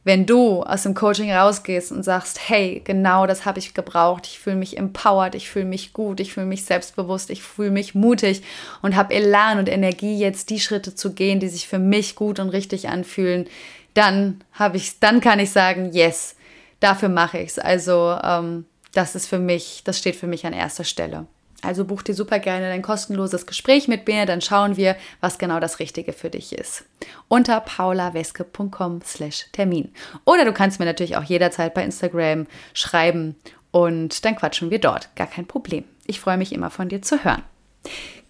Wenn 0.05 0.27
du 0.27 0.63
aus 0.63 0.83
dem 0.83 0.95
Coaching 0.95 1.33
rausgehst 1.33 1.93
und 1.93 2.03
sagst, 2.03 2.49
hey, 2.49 2.83
genau 2.85 3.27
das 3.27 3.45
habe 3.45 3.61
ich 3.61 3.73
gebraucht, 3.73 4.27
ich 4.27 4.39
fühle 4.41 4.57
mich 4.57 4.77
empowered, 4.77 5.35
ich 5.35 5.49
fühle 5.49 5.65
mich 5.65 5.93
gut, 5.93 6.19
ich 6.19 6.33
fühle 6.33 6.47
mich 6.47 6.65
selbstbewusst, 6.65 7.31
ich 7.31 7.43
fühle 7.43 7.71
mich 7.71 7.95
mutig 7.95 8.43
und 8.83 8.97
habe 8.97 9.15
Elan 9.15 9.59
und 9.59 9.69
Energie, 9.69 10.19
jetzt 10.19 10.51
die 10.51 10.61
Schritte 10.61 10.95
zu 10.95 11.13
gehen, 11.13 11.39
die 11.39 11.49
sich 11.49 11.69
für 11.69 11.79
mich 11.79 12.17
gut 12.17 12.41
und 12.41 12.49
richtig 12.49 12.89
anfühlen, 12.89 13.47
dann 13.95 14.43
habe 14.53 14.77
ich, 14.77 14.99
dann 14.99 15.21
kann 15.21 15.39
ich 15.39 15.51
sagen, 15.51 15.91
yes, 15.93 16.35
dafür 16.81 17.09
mache 17.09 17.39
ich 17.39 17.51
es. 17.51 17.59
Also 17.59 18.19
ähm, 18.25 18.65
das 18.93 19.15
ist 19.15 19.29
für 19.29 19.39
mich, 19.39 19.83
das 19.85 19.99
steht 19.99 20.17
für 20.17 20.27
mich 20.27 20.47
an 20.47 20.53
erster 20.53 20.85
Stelle. 20.85 21.27
Also 21.63 21.85
buch 21.85 22.03
dir 22.03 22.15
super 22.15 22.41
gerne 22.41 22.69
dein 22.69 22.83
kostenloses 22.83 23.47
Gespräch 23.47 23.87
mit 23.87 24.07
mir, 24.09 24.27
dann 24.27 24.41
schauen 24.41 24.77
wir, 24.77 24.97
was 25.21 25.39
genau 25.39 25.61
das 25.61 25.79
Richtige 25.79 26.13
für 26.13 26.29
dich 26.29 26.53
ist. 26.53 26.85
Unter 27.29 27.61
paulaweske.com 27.61 29.01
slash 29.05 29.47
Termin. 29.53 29.93
Oder 30.25 30.45
du 30.45 30.53
kannst 30.53 30.81
mir 30.81 30.87
natürlich 30.87 31.17
auch 31.17 31.23
jederzeit 31.23 31.73
bei 31.73 31.85
Instagram 31.85 32.47
schreiben 32.75 33.37
und 33.71 34.25
dann 34.25 34.37
quatschen 34.37 34.71
wir 34.71 34.81
dort. 34.81 35.15
Gar 35.15 35.29
kein 35.29 35.47
Problem. 35.47 35.85
Ich 36.07 36.21
freue 36.21 36.37
mich 36.37 36.53
immer 36.53 36.71
von 36.71 36.89
dir 36.89 37.01
zu 37.01 37.25
hören. 37.25 37.43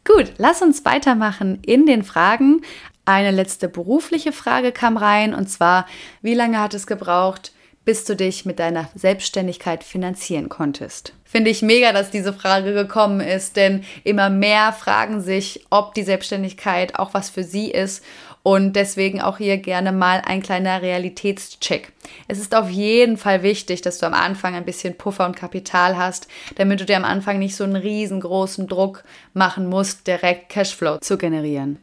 Gut, 0.05 0.35
lass 0.37 0.63
uns 0.63 0.85
weitermachen 0.85 1.61
in 1.65 1.87
den 1.87 2.03
Fragen. 2.03 2.63
Eine 3.05 3.31
letzte 3.31 3.69
berufliche 3.69 4.33
Frage 4.33 4.73
kam 4.73 4.97
rein 4.97 5.35
und 5.35 5.49
zwar, 5.49 5.87
wie 6.21 6.35
lange 6.35 6.61
hat 6.61 6.75
es 6.75 6.87
gebraucht, 6.87 7.53
bis 7.85 8.05
du 8.05 8.15
dich 8.15 8.45
mit 8.45 8.59
deiner 8.59 8.89
Selbstständigkeit 8.95 9.83
finanzieren 9.85 10.49
konntest? 10.49 11.15
Finde 11.33 11.49
ich 11.49 11.63
mega, 11.63 11.95
dass 11.95 12.11
diese 12.11 12.35
Frage 12.35 12.75
gekommen 12.75 13.21
ist, 13.21 13.57
denn 13.57 13.85
immer 14.05 14.29
mehr 14.29 14.71
fragen 14.71 15.23
sich, 15.23 15.65
ob 15.71 15.95
die 15.95 16.03
Selbstständigkeit 16.03 16.99
auch 16.99 17.15
was 17.15 17.31
für 17.31 17.43
sie 17.43 17.71
ist 17.71 18.05
und 18.43 18.77
deswegen 18.77 19.23
auch 19.23 19.39
hier 19.39 19.57
gerne 19.57 19.93
mal 19.93 20.21
ein 20.27 20.43
kleiner 20.43 20.83
Realitätscheck. 20.83 21.91
Es 22.29 22.39
ist 22.39 22.55
auf 22.55 22.69
jeden 22.69 23.17
Fall 23.17 23.43
wichtig, 23.43 23.81
dass 23.81 23.97
du 23.97 24.05
am 24.05 24.13
Anfang 24.13 24.55
ein 24.55 24.67
bisschen 24.67 24.99
Puffer 24.99 25.25
und 25.25 25.35
Kapital 25.35 25.97
hast, 25.97 26.29
damit 26.57 26.81
du 26.81 26.85
dir 26.85 26.99
am 26.99 27.05
Anfang 27.07 27.39
nicht 27.39 27.57
so 27.57 27.65
einen 27.65 27.77
riesengroßen 27.77 28.67
Druck 28.67 29.03
machen 29.33 29.71
musst, 29.71 30.07
direkt 30.07 30.51
Cashflow 30.51 30.99
zu 30.99 31.17
generieren. 31.17 31.79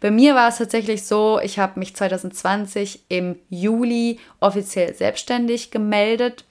Bei 0.00 0.10
mir 0.10 0.34
war 0.34 0.48
es 0.48 0.56
tatsächlich 0.56 1.04
so, 1.04 1.38
ich 1.42 1.58
habe 1.58 1.78
mich 1.78 1.94
2020 1.94 3.00
im 3.10 3.36
Juli 3.50 4.18
offiziell 4.40 4.94
selbstständig 4.94 5.70
gemeldet 5.70 6.46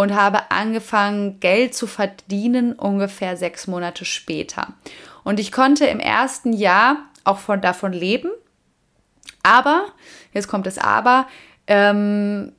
und 0.00 0.14
habe 0.14 0.50
angefangen, 0.50 1.40
Geld 1.40 1.74
zu 1.74 1.86
verdienen 1.86 2.72
ungefähr 2.72 3.36
sechs 3.36 3.66
Monate 3.66 4.06
später. 4.06 4.68
Und 5.24 5.38
ich 5.38 5.52
konnte 5.52 5.84
im 5.84 6.00
ersten 6.00 6.54
Jahr 6.54 6.96
auch 7.24 7.36
von, 7.36 7.60
davon 7.60 7.92
leben, 7.92 8.30
aber, 9.42 9.84
jetzt 10.32 10.48
kommt 10.48 10.64
das 10.64 10.78
Aber, 10.78 11.26
ähm, 11.66 12.52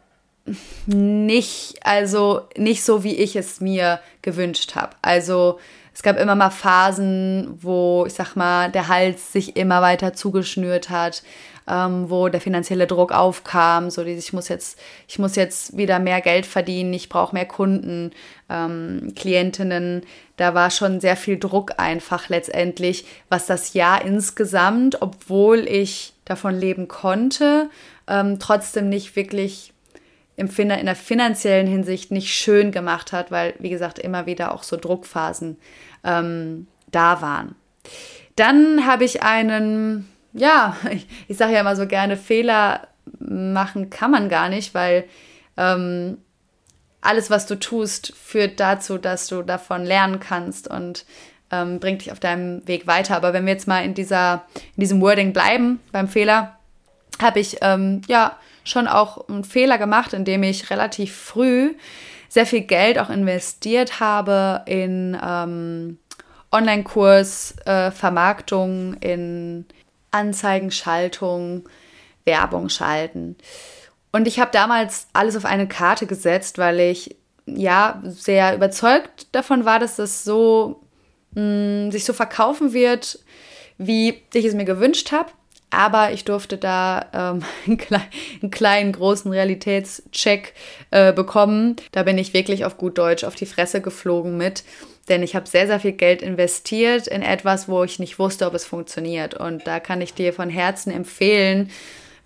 nicht, 0.85 1.79
also 1.81 2.47
nicht 2.57 2.83
so, 2.83 3.03
wie 3.03 3.15
ich 3.15 3.35
es 3.35 3.59
mir 3.59 3.99
gewünscht 4.21 4.75
habe. 4.75 4.95
Also 5.01 5.59
es 5.93 6.03
gab 6.03 6.17
immer 6.17 6.35
mal 6.35 6.51
Phasen, 6.51 7.57
wo, 7.61 8.05
ich 8.07 8.13
sag 8.13 8.35
mal, 8.35 8.71
der 8.71 8.87
Hals 8.87 9.33
sich 9.33 9.57
immer 9.57 9.81
weiter 9.81 10.13
zugeschnürt 10.13 10.89
hat, 10.89 11.21
ähm, 11.67 12.09
wo 12.09 12.29
der 12.29 12.41
finanzielle 12.41 12.87
Druck 12.87 13.11
aufkam, 13.11 13.89
so 13.89 14.03
dieses, 14.03 14.25
ich 14.25 14.33
muss 14.33 14.47
jetzt, 14.47 14.79
ich 15.07 15.19
muss 15.19 15.35
jetzt 15.35 15.75
wieder 15.75 15.99
mehr 15.99 16.21
Geld 16.21 16.45
verdienen, 16.45 16.93
ich 16.93 17.09
brauche 17.09 17.35
mehr 17.35 17.45
Kunden, 17.45 18.11
ähm, 18.49 19.13
Klientinnen. 19.15 20.03
Da 20.37 20.53
war 20.53 20.71
schon 20.71 21.01
sehr 21.01 21.17
viel 21.17 21.37
Druck 21.37 21.73
einfach 21.77 22.29
letztendlich, 22.29 23.05
was 23.29 23.45
das 23.45 23.73
Jahr 23.73 24.03
insgesamt, 24.03 25.01
obwohl 25.01 25.67
ich 25.67 26.13
davon 26.25 26.55
leben 26.55 26.87
konnte, 26.87 27.69
ähm, 28.07 28.39
trotzdem 28.39 28.87
nicht 28.87 29.15
wirklich 29.15 29.73
in 30.49 30.85
der 30.85 30.95
finanziellen 30.95 31.67
Hinsicht 31.67 32.11
nicht 32.11 32.33
schön 32.33 32.71
gemacht 32.71 33.11
hat, 33.11 33.31
weil, 33.31 33.53
wie 33.59 33.69
gesagt, 33.69 33.99
immer 33.99 34.25
wieder 34.25 34.53
auch 34.53 34.63
so 34.63 34.77
Druckphasen 34.77 35.57
ähm, 36.03 36.67
da 36.91 37.21
waren. 37.21 37.55
Dann 38.35 38.85
habe 38.85 39.03
ich 39.03 39.23
einen, 39.23 40.09
ja, 40.33 40.75
ich, 40.91 41.07
ich 41.27 41.37
sage 41.37 41.53
ja 41.53 41.61
immer 41.61 41.75
so 41.75 41.87
gerne, 41.87 42.17
Fehler 42.17 42.87
machen 43.19 43.89
kann 43.89 44.11
man 44.11 44.29
gar 44.29 44.49
nicht, 44.49 44.73
weil 44.73 45.05
ähm, 45.57 46.17
alles, 47.01 47.29
was 47.29 47.47
du 47.47 47.55
tust, 47.55 48.13
führt 48.15 48.59
dazu, 48.59 48.97
dass 48.97 49.27
du 49.27 49.41
davon 49.41 49.83
lernen 49.83 50.19
kannst 50.19 50.67
und 50.67 51.05
ähm, 51.51 51.79
bringt 51.79 52.01
dich 52.01 52.11
auf 52.11 52.19
deinem 52.19 52.65
Weg 52.67 52.87
weiter. 52.87 53.15
Aber 53.15 53.33
wenn 53.33 53.45
wir 53.45 53.53
jetzt 53.53 53.67
mal 53.67 53.83
in, 53.83 53.93
dieser, 53.93 54.45
in 54.75 54.81
diesem 54.81 55.01
Wording 55.01 55.33
bleiben, 55.33 55.79
beim 55.91 56.07
Fehler, 56.07 56.57
habe 57.19 57.39
ich 57.39 57.57
ähm, 57.61 58.01
ja 58.07 58.37
schon 58.63 58.87
auch 58.87 59.27
einen 59.27 59.43
Fehler 59.43 59.77
gemacht, 59.77 60.13
indem 60.13 60.43
ich 60.43 60.69
relativ 60.69 61.15
früh 61.15 61.75
sehr 62.29 62.45
viel 62.45 62.61
Geld 62.61 62.97
auch 62.97 63.09
investiert 63.09 63.99
habe 63.99 64.63
in 64.65 65.17
ähm, 65.21 65.97
Online-Kurs, 66.51 67.55
äh, 67.65 67.91
Vermarktung, 67.91 68.93
in 68.95 69.65
Anzeigenschaltung, 70.11 71.67
Werbung 72.23 72.69
schalten. 72.69 73.35
Und 74.11 74.27
ich 74.27 74.39
habe 74.39 74.51
damals 74.51 75.07
alles 75.13 75.35
auf 75.35 75.45
eine 75.45 75.67
Karte 75.67 76.05
gesetzt, 76.05 76.57
weil 76.57 76.79
ich 76.79 77.15
ja 77.45 78.01
sehr 78.03 78.55
überzeugt 78.55 79.27
davon 79.33 79.65
war, 79.65 79.79
dass 79.79 79.95
das 79.95 80.23
so 80.23 80.81
mh, 81.33 81.91
sich 81.91 82.05
so 82.05 82.13
verkaufen 82.13 82.73
wird, 82.73 83.19
wie 83.77 84.21
ich 84.33 84.45
es 84.45 84.53
mir 84.53 84.65
gewünscht 84.65 85.11
habe. 85.11 85.31
Aber 85.71 86.11
ich 86.11 86.25
durfte 86.25 86.57
da 86.57 87.05
ähm, 87.13 87.43
einen, 87.65 87.77
kleinen, 87.77 88.07
einen, 88.41 88.51
kleinen, 88.51 88.91
großen 88.91 89.31
Realitätscheck 89.31 90.53
äh, 90.91 91.13
bekommen. 91.13 91.77
Da 91.91 92.03
bin 92.03 92.17
ich 92.17 92.33
wirklich 92.33 92.65
auf 92.65 92.77
gut 92.77 92.97
Deutsch 92.97 93.23
auf 93.23 93.35
die 93.35 93.45
Fresse 93.45 93.81
geflogen 93.81 94.37
mit. 94.37 94.63
Denn 95.09 95.23
ich 95.23 95.35
habe 95.35 95.47
sehr, 95.47 95.65
sehr 95.65 95.79
viel 95.79 95.93
Geld 95.93 96.21
investiert 96.21 97.07
in 97.07 97.23
etwas, 97.23 97.67
wo 97.67 97.83
ich 97.83 97.99
nicht 97.99 98.19
wusste, 98.19 98.45
ob 98.45 98.53
es 98.53 98.65
funktioniert. 98.65 99.33
Und 99.33 99.65
da 99.65 99.79
kann 99.79 100.01
ich 100.01 100.13
dir 100.13 100.31
von 100.31 100.49
Herzen 100.49 100.91
empfehlen, 100.91 101.71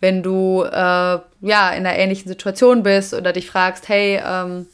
wenn 0.01 0.21
du 0.21 0.63
äh, 0.63 0.71
ja 0.71 1.21
in 1.41 1.86
einer 1.86 1.95
ähnlichen 1.95 2.27
Situation 2.27 2.84
bist 2.84 3.13
oder 3.13 3.31
dich 3.31 3.47
fragst, 3.47 3.88
hey, 3.88 4.21
ähm, 4.25 4.67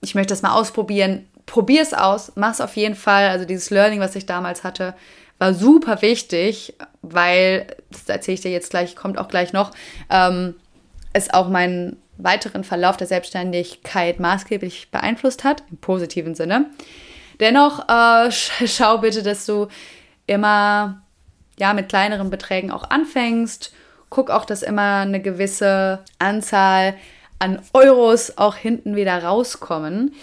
ich 0.00 0.14
möchte 0.14 0.32
das 0.32 0.42
mal 0.42 0.54
ausprobieren, 0.54 1.26
probier 1.46 1.82
es 1.82 1.94
aus, 1.94 2.32
mach 2.34 2.52
es 2.52 2.60
auf 2.60 2.76
jeden 2.76 2.94
Fall. 2.94 3.28
Also 3.28 3.44
dieses 3.44 3.70
Learning, 3.70 4.00
was 4.00 4.16
ich 4.16 4.26
damals 4.26 4.64
hatte, 4.64 4.94
war 5.40 5.54
super 5.54 6.02
wichtig, 6.02 6.74
weil, 7.02 7.66
das 7.90 8.08
erzähle 8.08 8.34
ich 8.34 8.40
dir 8.42 8.50
jetzt 8.52 8.70
gleich, 8.70 8.94
kommt 8.94 9.18
auch 9.18 9.28
gleich 9.28 9.52
noch, 9.52 9.72
ähm, 10.10 10.54
es 11.12 11.32
auch 11.32 11.48
meinen 11.48 11.96
weiteren 12.18 12.62
Verlauf 12.62 12.98
der 12.98 13.06
Selbstständigkeit 13.06 14.20
maßgeblich 14.20 14.90
beeinflusst 14.90 15.42
hat, 15.42 15.64
im 15.70 15.78
positiven 15.78 16.34
Sinne. 16.34 16.66
Dennoch 17.40 17.88
äh, 17.88 18.30
schau 18.66 18.98
bitte, 18.98 19.22
dass 19.22 19.46
du 19.46 19.68
immer 20.26 21.02
ja, 21.58 21.72
mit 21.72 21.88
kleineren 21.88 22.28
Beträgen 22.28 22.70
auch 22.70 22.88
anfängst. 22.90 23.72
Guck 24.10 24.30
auch, 24.30 24.44
dass 24.44 24.62
immer 24.62 24.98
eine 24.98 25.20
gewisse 25.20 26.00
Anzahl 26.18 26.94
an 27.38 27.62
Euros 27.72 28.36
auch 28.36 28.56
hinten 28.56 28.94
wieder 28.94 29.24
rauskommen 29.24 30.14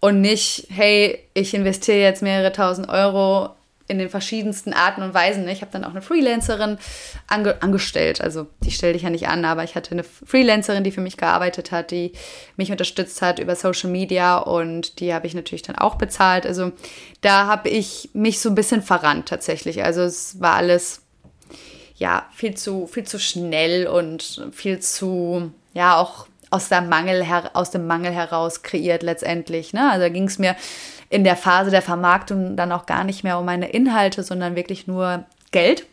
und 0.00 0.20
nicht, 0.20 0.66
hey, 0.68 1.18
ich 1.32 1.54
investiere 1.54 2.00
jetzt 2.00 2.22
mehrere 2.22 2.52
tausend 2.52 2.90
Euro 2.90 3.56
in 3.88 3.98
den 3.98 4.08
verschiedensten 4.08 4.72
Arten 4.72 5.02
und 5.02 5.14
Weisen. 5.14 5.46
Ich 5.48 5.60
habe 5.60 5.70
dann 5.72 5.84
auch 5.84 5.90
eine 5.90 6.02
Freelancerin 6.02 6.78
ange 7.26 7.62
angestellt. 7.62 8.20
Also 8.20 8.46
die 8.60 8.70
stelle 8.70 8.94
ich 8.94 9.02
ja 9.02 9.10
nicht 9.10 9.28
an, 9.28 9.44
aber 9.44 9.64
ich 9.64 9.74
hatte 9.74 9.92
eine 9.92 10.04
Freelancerin, 10.04 10.84
die 10.84 10.90
für 10.90 11.00
mich 11.00 11.16
gearbeitet 11.16 11.70
hat, 11.70 11.90
die 11.90 12.12
mich 12.56 12.70
unterstützt 12.70 13.22
hat 13.22 13.38
über 13.38 13.54
Social 13.54 13.90
Media 13.90 14.38
und 14.38 15.00
die 15.00 15.14
habe 15.14 15.26
ich 15.26 15.34
natürlich 15.34 15.62
dann 15.62 15.76
auch 15.76 15.96
bezahlt. 15.96 16.46
Also 16.46 16.72
da 17.20 17.46
habe 17.46 17.68
ich 17.68 18.10
mich 18.12 18.40
so 18.40 18.48
ein 18.48 18.54
bisschen 18.54 18.82
verrannt 18.82 19.28
tatsächlich. 19.28 19.84
Also 19.84 20.02
es 20.02 20.40
war 20.40 20.54
alles 20.54 21.02
ja, 21.96 22.26
viel 22.34 22.54
zu, 22.54 22.86
viel 22.86 23.04
zu 23.04 23.18
schnell 23.18 23.86
und 23.86 24.48
viel 24.52 24.80
zu, 24.80 25.50
ja, 25.72 25.96
auch 25.96 26.26
aus, 26.50 26.70
Mangel 26.70 27.24
aus 27.54 27.70
dem 27.70 27.86
Mangel 27.86 28.12
heraus 28.12 28.62
kreiert 28.62 29.02
letztendlich. 29.02 29.72
Ne? 29.72 29.90
Also 29.90 30.02
da 30.02 30.08
ging 30.08 30.24
es 30.24 30.38
mir 30.38 30.56
in 31.08 31.24
der 31.24 31.36
Phase 31.36 31.70
der 31.70 31.82
Vermarktung 31.82 32.56
dann 32.56 32.72
auch 32.72 32.86
gar 32.86 33.04
nicht 33.04 33.24
mehr 33.24 33.38
um 33.38 33.44
meine 33.44 33.68
Inhalte, 33.68 34.22
sondern 34.22 34.56
wirklich 34.56 34.86
nur 34.86 35.24
Geld. 35.52 35.86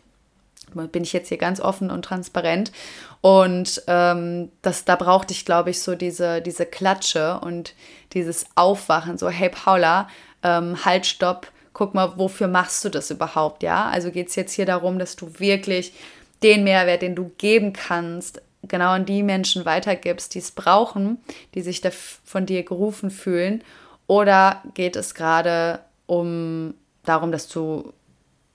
Bin 0.74 1.04
ich 1.04 1.12
jetzt 1.12 1.28
hier 1.28 1.38
ganz 1.38 1.60
offen 1.60 1.90
und 1.90 2.04
transparent. 2.04 2.72
Und 3.20 3.82
ähm, 3.86 4.50
das, 4.62 4.84
da 4.84 4.96
brauchte 4.96 5.32
ich, 5.32 5.44
glaube 5.44 5.70
ich, 5.70 5.80
so 5.80 5.94
diese, 5.94 6.42
diese 6.42 6.66
Klatsche 6.66 7.38
und 7.40 7.74
dieses 8.12 8.46
Aufwachen, 8.54 9.16
so, 9.16 9.28
hey 9.28 9.50
Paula, 9.50 10.08
ähm, 10.42 10.84
halt, 10.84 11.06
stopp, 11.06 11.50
guck 11.72 11.94
mal, 11.94 12.18
wofür 12.18 12.48
machst 12.48 12.84
du 12.84 12.88
das 12.88 13.10
überhaupt, 13.10 13.62
ja? 13.62 13.88
Also 13.88 14.10
geht 14.10 14.28
es 14.28 14.36
jetzt 14.36 14.52
hier 14.52 14.66
darum, 14.66 14.98
dass 14.98 15.16
du 15.16 15.38
wirklich 15.38 15.94
den 16.42 16.64
Mehrwert, 16.64 17.02
den 17.02 17.14
du 17.14 17.30
geben 17.38 17.72
kannst, 17.72 18.42
genau 18.62 18.90
an 18.90 19.06
die 19.06 19.22
Menschen 19.22 19.64
weitergibst, 19.64 20.34
die 20.34 20.38
es 20.38 20.50
brauchen, 20.50 21.18
die 21.54 21.62
sich 21.62 21.80
da 21.80 21.90
von 21.90 22.46
dir 22.46 22.62
gerufen 22.62 23.10
fühlen? 23.10 23.62
Oder 24.06 24.62
geht 24.74 24.96
es 24.96 25.14
gerade 25.14 25.80
um 26.06 26.74
darum, 27.04 27.32
dass 27.32 27.48
du 27.48 27.92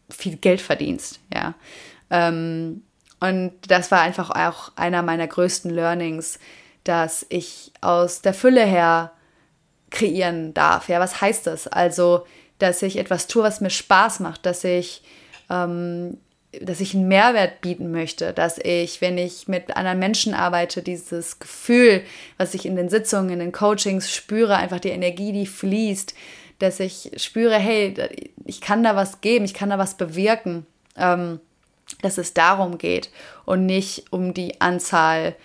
viel 0.09 0.37
Geld 0.37 0.61
verdienst, 0.61 1.19
ja? 1.33 1.53
Ähm, 2.09 2.83
und 3.19 3.53
das 3.67 3.91
war 3.91 4.01
einfach 4.01 4.29
auch 4.31 4.71
einer 4.75 5.01
meiner 5.01 5.27
größten 5.27 5.71
Learnings, 5.71 6.39
dass 6.83 7.25
ich 7.29 7.73
aus 7.81 8.21
der 8.21 8.33
Fülle 8.33 8.65
her 8.65 9.11
kreieren 9.89 10.53
darf. 10.53 10.87
Ja, 10.87 10.99
was 10.99 11.19
heißt 11.19 11.47
das? 11.47 11.67
Also, 11.67 12.25
dass 12.59 12.81
ich 12.81 12.97
etwas 12.97 13.27
tue, 13.27 13.43
was 13.43 13.61
mir 13.61 13.69
Spaß 13.69 14.21
macht, 14.21 14.45
dass 14.45 14.63
ich 14.63 15.03
ähm, 15.49 16.17
dass 16.51 16.81
ich 16.81 16.95
einen 16.95 17.07
Mehrwert 17.07 17.61
bieten 17.61 17.91
möchte, 17.91 18.33
dass 18.33 18.57
ich, 18.57 19.01
wenn 19.01 19.17
ich 19.17 19.47
mit 19.47 19.75
anderen 19.77 19.99
Menschen 19.99 20.33
arbeite, 20.33 20.81
dieses 20.81 21.39
Gefühl, 21.39 22.01
was 22.37 22.55
ich 22.55 22.65
in 22.65 22.75
den 22.75 22.89
Sitzungen, 22.89 23.29
in 23.29 23.39
den 23.39 23.51
Coachings 23.51 24.11
spüre, 24.11 24.55
einfach 24.55 24.79
die 24.79 24.89
Energie, 24.89 25.31
die 25.31 25.45
fließt, 25.45 26.15
dass 26.57 26.79
ich 26.79 27.11
spüre, 27.17 27.55
hey, 27.55 27.93
ich 28.45 28.61
kann 28.61 28.83
da 28.83 28.95
was 28.95 29.21
geben, 29.21 29.45
ich 29.45 29.53
kann 29.53 29.69
da 29.69 29.77
was 29.77 29.95
bewirken, 29.95 30.65
ähm, 30.97 31.39
dass 32.01 32.17
es 32.17 32.33
darum 32.33 32.77
geht 32.77 33.09
und 33.45 33.65
nicht 33.65 34.11
um 34.11 34.33
die 34.33 34.59
Anzahl, 34.59 35.35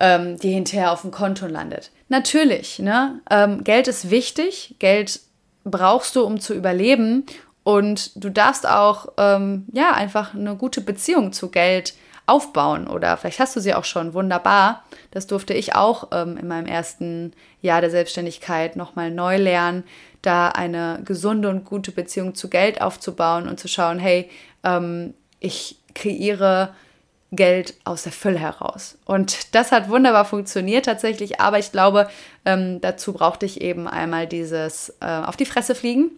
ähm, 0.00 0.36
die 0.38 0.52
hinterher 0.52 0.92
auf 0.92 1.02
dem 1.02 1.10
Konto 1.10 1.46
landet. 1.46 1.90
Natürlich, 2.08 2.78
ne? 2.78 3.20
Ähm, 3.30 3.64
Geld 3.64 3.88
ist 3.88 4.10
wichtig, 4.10 4.74
Geld 4.78 5.20
brauchst 5.64 6.16
du, 6.16 6.24
um 6.24 6.40
zu 6.40 6.54
überleben 6.54 7.26
und 7.68 8.12
du 8.14 8.30
darfst 8.30 8.66
auch, 8.66 9.08
ähm, 9.18 9.66
ja, 9.70 9.92
einfach 9.92 10.32
eine 10.32 10.56
gute 10.56 10.80
Beziehung 10.80 11.34
zu 11.34 11.50
Geld 11.50 11.92
aufbauen 12.24 12.86
oder 12.86 13.14
vielleicht 13.18 13.40
hast 13.40 13.56
du 13.56 13.60
sie 13.60 13.74
auch 13.74 13.84
schon 13.84 14.14
wunderbar. 14.14 14.84
Das 15.10 15.26
durfte 15.26 15.52
ich 15.52 15.74
auch 15.74 16.08
ähm, 16.10 16.38
in 16.38 16.48
meinem 16.48 16.64
ersten 16.64 17.34
Jahr 17.60 17.82
der 17.82 17.90
Selbstständigkeit 17.90 18.74
nochmal 18.76 19.10
neu 19.10 19.36
lernen, 19.36 19.84
da 20.22 20.48
eine 20.48 21.00
gesunde 21.04 21.50
und 21.50 21.66
gute 21.66 21.92
Beziehung 21.92 22.34
zu 22.34 22.48
Geld 22.48 22.80
aufzubauen 22.80 23.46
und 23.46 23.60
zu 23.60 23.68
schauen, 23.68 23.98
hey, 23.98 24.30
ähm, 24.64 25.12
ich 25.38 25.76
kreiere 25.94 26.74
Geld 27.32 27.74
aus 27.84 28.04
der 28.04 28.12
Fülle 28.12 28.38
heraus. 28.38 28.96
Und 29.04 29.54
das 29.54 29.72
hat 29.72 29.90
wunderbar 29.90 30.24
funktioniert 30.24 30.86
tatsächlich, 30.86 31.38
aber 31.38 31.58
ich 31.58 31.70
glaube, 31.70 32.08
ähm, 32.46 32.80
dazu 32.80 33.12
brauchte 33.12 33.44
ich 33.44 33.60
eben 33.60 33.86
einmal 33.86 34.26
dieses 34.26 34.96
äh, 35.00 35.04
auf 35.04 35.36
die 35.36 35.44
Fresse 35.44 35.74
fliegen 35.74 36.12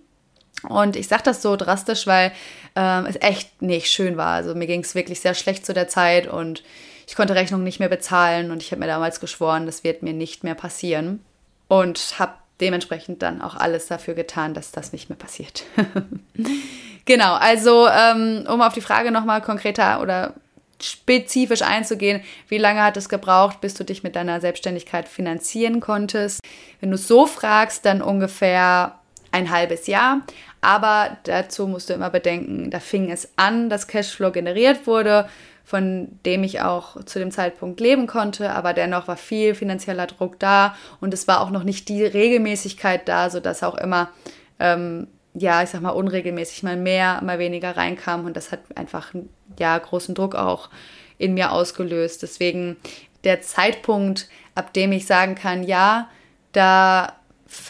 und 0.69 0.97
ich 0.97 1.09
sage 1.09 1.23
das 1.25 1.43
so 1.43 1.57
drastisch, 1.57 2.07
weil 2.07 2.33
ähm, 2.77 3.07
es 3.07 3.17
echt 3.21 3.63
nicht 3.63 3.91
schön 3.91 4.17
war. 4.17 4.35
Also 4.35 4.55
mir 4.55 4.67
ging 4.67 4.81
es 4.81 4.95
wirklich 4.95 5.21
sehr 5.21 5.35
schlecht 5.35 5.65
zu 5.65 5.73
der 5.73 5.89
Zeit 5.89 6.27
und 6.27 6.63
ich 7.07 7.17
konnte 7.17 7.35
Rechnungen 7.35 7.65
nicht 7.65 7.81
mehr 7.81 7.89
bezahlen 7.89 8.51
und 8.51 8.63
ich 8.63 8.71
habe 8.71 8.81
mir 8.81 8.87
damals 8.87 9.21
geschworen, 9.21 9.67
das 9.67 9.83
wird 9.83 10.03
mir 10.03 10.13
nicht 10.13 10.45
mehr 10.45 10.55
passieren. 10.55 11.25
Und 11.67 12.19
habe 12.19 12.35
dementsprechend 12.61 13.23
dann 13.23 13.43
auch 13.43 13.55
alles 13.55 13.87
dafür 13.87 14.15
getan, 14.15 14.55
dass 14.55 14.73
das 14.73 14.93
nicht 14.93 15.09
mehr 15.09 15.17
passiert. 15.17 15.65
genau, 17.05 17.35
also 17.35 17.89
ähm, 17.89 18.47
um 18.49 18.61
auf 18.61 18.75
die 18.75 18.81
Frage 18.81 19.11
nochmal 19.11 19.41
konkreter 19.41 20.01
oder 20.03 20.35
spezifisch 20.83 21.63
einzugehen, 21.63 22.23
wie 22.49 22.59
lange 22.59 22.83
hat 22.83 22.97
es 22.97 23.09
gebraucht, 23.09 23.61
bis 23.61 23.75
du 23.75 23.85
dich 23.85 24.03
mit 24.03 24.17
deiner 24.17 24.41
Selbstständigkeit 24.41 25.09
finanzieren 25.09 25.81
konntest? 25.81 26.41
Wenn 26.81 26.91
du 26.91 26.95
es 26.95 27.07
so 27.07 27.27
fragst, 27.27 27.85
dann 27.85 28.03
ungefähr 28.03 29.00
ein 29.33 29.51
halbes 29.51 29.87
Jahr. 29.87 30.23
Aber 30.61 31.17
dazu 31.25 31.67
musst 31.67 31.89
du 31.89 31.95
immer 31.95 32.11
bedenken, 32.11 32.71
da 32.71 32.81
fing 32.81 33.11
es 33.11 33.31
an, 33.37 33.71
dass 33.71 33.87
Cashflow 33.87 34.31
generiert 34.31 34.87
wurde, 34.87 35.29
von 35.65 36.09
dem 36.27 36.43
ich 36.43 36.61
auch 36.63 37.03
zu 37.05 37.19
dem 37.21 37.31
Zeitpunkt 37.31 37.81
leben 37.81 38.07
konnte, 38.07 38.51
aber 38.51 38.73
dennoch 38.73 39.07
war 39.07 39.17
viel 39.17 39.55
finanzieller 39.55 40.09
Druck 40.09 40.39
da 40.41 40.75
und 41.01 41.15
es 41.15 41.29
war 41.29 41.41
auch 41.41 41.51
noch 41.51 41.63
nicht 41.63 41.89
die 41.89 42.05
Regelmäßigkeit 42.05 43.07
da, 43.07 43.31
sodass 43.31 43.63
auch 43.63 43.77
immer, 43.77 44.11
ähm, 44.59 45.07
ja, 45.33 45.63
ich 45.63 45.71
sag 45.71 45.81
mal, 45.81 45.91
unregelmäßig 45.91 46.65
mal 46.65 46.77
mehr, 46.77 47.23
mal 47.23 47.39
weniger 47.39 47.77
reinkam 47.77 48.27
und 48.27 48.37
das 48.37 48.51
hat 48.51 48.61
einfach, 48.75 49.15
ja, 49.61 49.79
großen 49.79 50.15
Druck 50.15 50.35
auch 50.35 50.71
in 51.19 51.35
mir 51.35 51.53
ausgelöst. 51.53 52.23
Deswegen 52.23 52.77
der 53.23 53.41
Zeitpunkt, 53.41 54.29
ab 54.57 54.73
dem 54.73 54.91
ich 54.91 55.07
sagen 55.07 55.37
kann, 55.37 55.63
ja, 55.63 56.09
da 56.53 57.20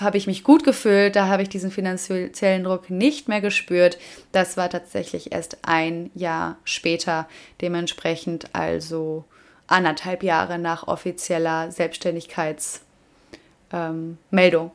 habe 0.00 0.18
ich 0.18 0.26
mich 0.26 0.44
gut 0.44 0.64
gefühlt, 0.64 1.16
da 1.16 1.28
habe 1.28 1.42
ich 1.42 1.48
diesen 1.48 1.70
finanziellen 1.70 2.64
Druck 2.64 2.90
nicht 2.90 3.28
mehr 3.28 3.40
gespürt. 3.40 3.98
Das 4.32 4.56
war 4.56 4.68
tatsächlich 4.68 5.32
erst 5.32 5.58
ein 5.62 6.10
Jahr 6.14 6.58
später, 6.64 7.28
dementsprechend 7.60 8.54
also 8.54 9.24
anderthalb 9.66 10.22
Jahre 10.22 10.58
nach 10.58 10.86
offizieller 10.88 11.70
Selbstständigkeitsmeldung. 11.70 12.80
Ähm, 13.72 14.70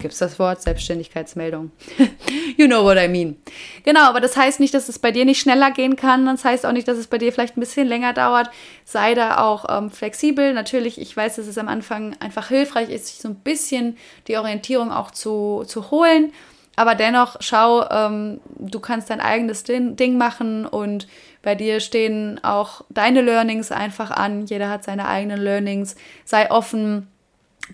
Gibt 0.00 0.12
es 0.12 0.20
das 0.20 0.38
Wort? 0.38 0.62
Selbstständigkeitsmeldung. 0.62 1.72
you 2.56 2.66
know 2.66 2.84
what 2.84 2.96
I 2.96 3.08
mean. 3.08 3.36
Genau, 3.82 4.02
aber 4.02 4.20
das 4.20 4.36
heißt 4.36 4.60
nicht, 4.60 4.72
dass 4.72 4.88
es 4.88 5.00
bei 5.00 5.10
dir 5.10 5.24
nicht 5.24 5.40
schneller 5.40 5.72
gehen 5.72 5.96
kann. 5.96 6.24
Das 6.26 6.44
heißt 6.44 6.64
auch 6.66 6.72
nicht, 6.72 6.86
dass 6.86 6.98
es 6.98 7.08
bei 7.08 7.18
dir 7.18 7.32
vielleicht 7.32 7.56
ein 7.56 7.60
bisschen 7.60 7.88
länger 7.88 8.12
dauert. 8.12 8.48
Sei 8.84 9.14
da 9.14 9.38
auch 9.38 9.64
ähm, 9.68 9.90
flexibel. 9.90 10.54
Natürlich, 10.54 11.00
ich 11.00 11.16
weiß, 11.16 11.36
dass 11.36 11.48
es 11.48 11.58
am 11.58 11.66
Anfang 11.66 12.14
einfach 12.20 12.46
hilfreich 12.46 12.90
ist, 12.90 13.08
sich 13.08 13.18
so 13.18 13.28
ein 13.28 13.34
bisschen 13.34 13.96
die 14.28 14.36
Orientierung 14.36 14.92
auch 14.92 15.10
zu, 15.10 15.64
zu 15.66 15.90
holen. 15.90 16.32
Aber 16.76 16.94
dennoch, 16.94 17.38
schau, 17.40 17.84
ähm, 17.90 18.40
du 18.56 18.78
kannst 18.78 19.10
dein 19.10 19.20
eigenes 19.20 19.64
Ding 19.64 20.16
machen 20.16 20.64
und 20.64 21.08
bei 21.42 21.56
dir 21.56 21.80
stehen 21.80 22.38
auch 22.44 22.82
deine 22.88 23.20
Learnings 23.20 23.72
einfach 23.72 24.12
an. 24.12 24.46
Jeder 24.46 24.68
hat 24.68 24.84
seine 24.84 25.08
eigenen 25.08 25.40
Learnings. 25.40 25.96
Sei 26.24 26.48
offen, 26.52 27.08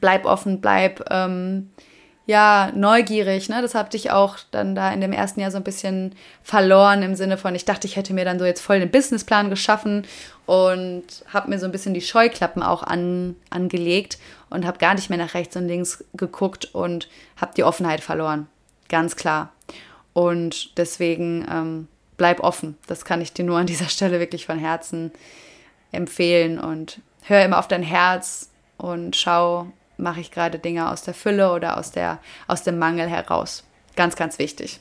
bleib 0.00 0.24
offen, 0.24 0.62
bleib. 0.62 1.04
Ähm, 1.10 1.68
ja, 2.26 2.72
neugierig, 2.74 3.50
ne? 3.50 3.60
Das 3.60 3.74
habe 3.74 3.94
ich 3.94 4.10
auch 4.10 4.38
dann 4.50 4.74
da 4.74 4.90
in 4.92 5.02
dem 5.02 5.12
ersten 5.12 5.40
Jahr 5.40 5.50
so 5.50 5.58
ein 5.58 5.64
bisschen 5.64 6.14
verloren 6.42 7.02
im 7.02 7.14
Sinne 7.14 7.36
von, 7.36 7.54
ich 7.54 7.66
dachte, 7.66 7.86
ich 7.86 7.96
hätte 7.96 8.14
mir 8.14 8.24
dann 8.24 8.38
so 8.38 8.46
jetzt 8.46 8.62
voll 8.62 8.80
den 8.80 8.90
Businessplan 8.90 9.50
geschaffen 9.50 10.06
und 10.46 11.04
habe 11.32 11.50
mir 11.50 11.58
so 11.58 11.66
ein 11.66 11.72
bisschen 11.72 11.92
die 11.92 12.00
Scheuklappen 12.00 12.62
auch 12.62 12.82
an, 12.82 13.36
angelegt 13.50 14.18
und 14.48 14.64
habe 14.64 14.78
gar 14.78 14.94
nicht 14.94 15.10
mehr 15.10 15.18
nach 15.18 15.34
rechts 15.34 15.54
und 15.56 15.68
links 15.68 16.02
geguckt 16.14 16.74
und 16.74 17.08
habe 17.36 17.52
die 17.56 17.64
Offenheit 17.64 18.00
verloren. 18.00 18.46
Ganz 18.88 19.16
klar. 19.16 19.52
Und 20.14 20.78
deswegen 20.78 21.46
ähm, 21.50 21.88
bleib 22.16 22.40
offen. 22.40 22.78
Das 22.86 23.04
kann 23.04 23.20
ich 23.20 23.34
dir 23.34 23.44
nur 23.44 23.58
an 23.58 23.66
dieser 23.66 23.88
Stelle 23.88 24.18
wirklich 24.18 24.46
von 24.46 24.58
Herzen 24.58 25.12
empfehlen 25.92 26.58
und 26.58 27.00
hör 27.22 27.44
immer 27.44 27.58
auf 27.58 27.68
dein 27.68 27.82
Herz 27.82 28.50
und 28.78 29.14
schau, 29.14 29.66
mache 29.96 30.20
ich 30.20 30.30
gerade 30.30 30.58
Dinge 30.58 30.90
aus 30.90 31.02
der 31.02 31.14
Fülle 31.14 31.52
oder 31.52 31.78
aus, 31.78 31.90
der, 31.90 32.18
aus 32.46 32.62
dem 32.62 32.78
Mangel 32.78 33.08
heraus. 33.08 33.64
Ganz, 33.96 34.16
ganz 34.16 34.38
wichtig. 34.38 34.80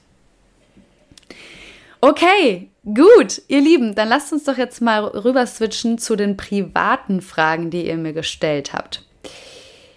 Okay, 2.01 2.69
gut, 2.83 3.41
ihr 3.47 3.61
Lieben, 3.61 3.95
dann 3.95 4.09
lasst 4.09 4.33
uns 4.33 4.43
doch 4.43 4.57
jetzt 4.57 4.81
mal 4.81 5.05
rüber 5.05 5.47
switchen 5.47 5.97
zu 5.97 6.15
den 6.15 6.35
privaten 6.35 7.21
Fragen, 7.21 7.69
die 7.69 7.87
ihr 7.87 7.95
mir 7.95 8.11
gestellt 8.11 8.73
habt. 8.73 9.05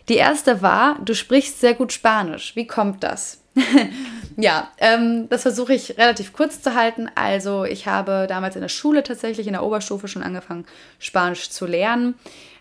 Die 0.08 0.14
erste 0.14 0.62
war, 0.62 1.00
du 1.04 1.14
sprichst 1.14 1.60
sehr 1.60 1.74
gut 1.74 1.92
Spanisch. 1.92 2.54
Wie 2.54 2.66
kommt 2.66 3.02
das? 3.02 3.42
ja, 4.36 4.70
ähm, 4.78 5.28
das 5.30 5.42
versuche 5.42 5.74
ich 5.74 5.98
relativ 5.98 6.32
kurz 6.32 6.62
zu 6.62 6.74
halten. 6.74 7.10
Also 7.14 7.64
ich 7.64 7.88
habe 7.88 8.26
damals 8.28 8.54
in 8.54 8.62
der 8.62 8.68
Schule 8.68 9.02
tatsächlich 9.02 9.46
in 9.46 9.54
der 9.54 9.64
Oberstufe 9.64 10.08
schon 10.08 10.22
angefangen, 10.22 10.66
Spanisch 10.98 11.50
zu 11.50 11.66
lernen. 11.66 12.14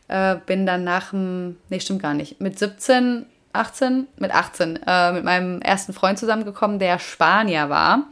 Äh, 0.07 0.37
bin 0.45 0.65
dann 0.65 0.83
nach 0.83 1.11
dem, 1.11 1.57
nee, 1.69 1.79
stimmt 1.79 2.01
gar 2.01 2.13
nicht, 2.13 2.39
mit 2.39 2.59
17, 2.59 3.25
18, 3.53 4.07
mit 4.17 4.31
18, 4.31 4.79
äh, 4.85 5.11
mit 5.13 5.23
meinem 5.23 5.61
ersten 5.61 5.93
Freund 5.93 6.19
zusammengekommen, 6.19 6.79
der 6.79 6.99
Spanier 6.99 7.69
war. 7.69 8.07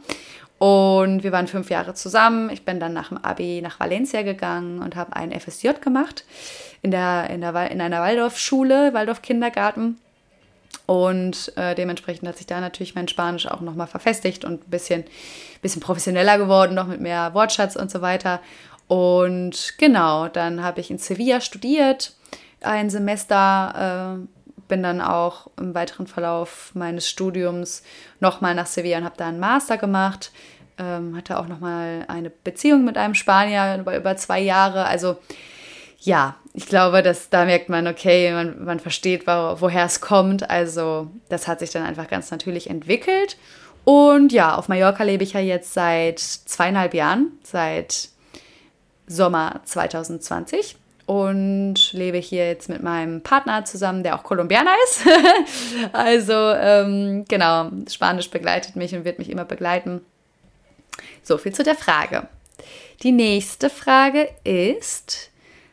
Und 0.58 1.24
wir 1.24 1.32
waren 1.32 1.46
fünf 1.46 1.68
Jahre 1.68 1.94
zusammen. 1.94 2.48
Ich 2.50 2.64
bin 2.64 2.80
dann 2.80 2.92
nach 2.92 3.08
dem 3.08 3.18
Abi 3.18 3.60
nach 3.60 3.78
Valencia 3.80 4.22
gegangen 4.22 4.80
und 4.80 4.96
habe 4.96 5.14
ein 5.14 5.38
FSJ 5.38 5.72
gemacht 5.80 6.24
in, 6.80 6.90
der, 6.90 7.28
in, 7.30 7.40
der, 7.40 7.70
in 7.70 7.80
einer 7.80 8.00
Waldorfschule, 8.00 8.94
Waldorf-Kindergarten. 8.94 9.98
Und 10.86 11.52
äh, 11.56 11.74
dementsprechend 11.74 12.28
hat 12.28 12.36
sich 12.36 12.46
da 12.46 12.60
natürlich 12.60 12.94
mein 12.94 13.08
Spanisch 13.08 13.46
auch 13.46 13.60
nochmal 13.60 13.86
verfestigt 13.86 14.44
und 14.44 14.66
ein 14.66 14.70
bisschen, 14.70 15.04
bisschen 15.62 15.80
professioneller 15.80 16.38
geworden, 16.38 16.74
noch 16.74 16.86
mit 16.86 17.00
mehr 17.00 17.34
Wortschatz 17.34 17.74
und 17.76 17.90
so 17.90 18.02
weiter. 18.02 18.40
Und 18.86 19.74
genau, 19.78 20.28
dann 20.28 20.62
habe 20.62 20.80
ich 20.80 20.90
in 20.90 20.98
Sevilla 20.98 21.40
studiert, 21.40 22.14
ein 22.60 22.90
Semester, 22.90 24.18
äh, 24.20 24.26
bin 24.68 24.82
dann 24.82 25.00
auch 25.00 25.48
im 25.58 25.74
weiteren 25.74 26.06
Verlauf 26.06 26.70
meines 26.74 27.08
Studiums 27.08 27.82
nochmal 28.20 28.54
nach 28.54 28.66
Sevilla 28.66 28.98
und 28.98 29.04
habe 29.04 29.16
da 29.16 29.28
einen 29.28 29.40
Master 29.40 29.76
gemacht. 29.76 30.32
Ähm, 30.78 31.16
hatte 31.16 31.38
auch 31.38 31.46
nochmal 31.46 32.04
eine 32.08 32.30
Beziehung 32.30 32.84
mit 32.84 32.96
einem 32.96 33.14
Spanier 33.14 33.78
über, 33.78 33.96
über 33.96 34.16
zwei 34.16 34.40
Jahre. 34.40 34.86
Also 34.86 35.16
ja, 36.00 36.36
ich 36.52 36.66
glaube, 36.66 37.02
dass 37.02 37.30
da 37.30 37.44
merkt 37.44 37.68
man, 37.68 37.86
okay, 37.86 38.32
man, 38.32 38.64
man 38.64 38.80
versteht, 38.80 39.26
wo, 39.26 39.60
woher 39.60 39.84
es 39.84 40.00
kommt. 40.00 40.48
Also 40.50 41.10
das 41.28 41.46
hat 41.46 41.60
sich 41.60 41.70
dann 41.70 41.84
einfach 41.84 42.08
ganz 42.08 42.30
natürlich 42.30 42.68
entwickelt. 42.70 43.36
Und 43.84 44.32
ja, 44.32 44.54
auf 44.54 44.68
Mallorca 44.68 45.04
lebe 45.04 45.24
ich 45.24 45.34
ja 45.34 45.40
jetzt 45.40 45.74
seit 45.74 46.18
zweieinhalb 46.18 46.94
Jahren, 46.94 47.32
seit 47.42 48.08
Sommer 49.06 49.60
2020 49.64 50.76
und 51.06 51.92
lebe 51.92 52.18
hier 52.18 52.46
jetzt 52.46 52.68
mit 52.68 52.82
meinem 52.82 53.20
Partner 53.20 53.64
zusammen, 53.64 54.02
der 54.02 54.14
auch 54.14 54.22
Kolumbianer 54.22 54.74
ist. 54.84 55.02
also 55.92 56.32
ähm, 56.32 57.24
genau, 57.28 57.70
Spanisch 57.90 58.30
begleitet 58.30 58.76
mich 58.76 58.94
und 58.94 59.04
wird 59.04 59.18
mich 59.18 59.30
immer 59.30 59.44
begleiten. 59.44 60.00
So 61.22 61.38
viel 61.38 61.52
zu 61.52 61.62
der 61.62 61.74
Frage. 61.74 62.28
Die 63.02 63.12
nächste 63.12 63.68
Frage 63.68 64.28
ist, 64.44 65.30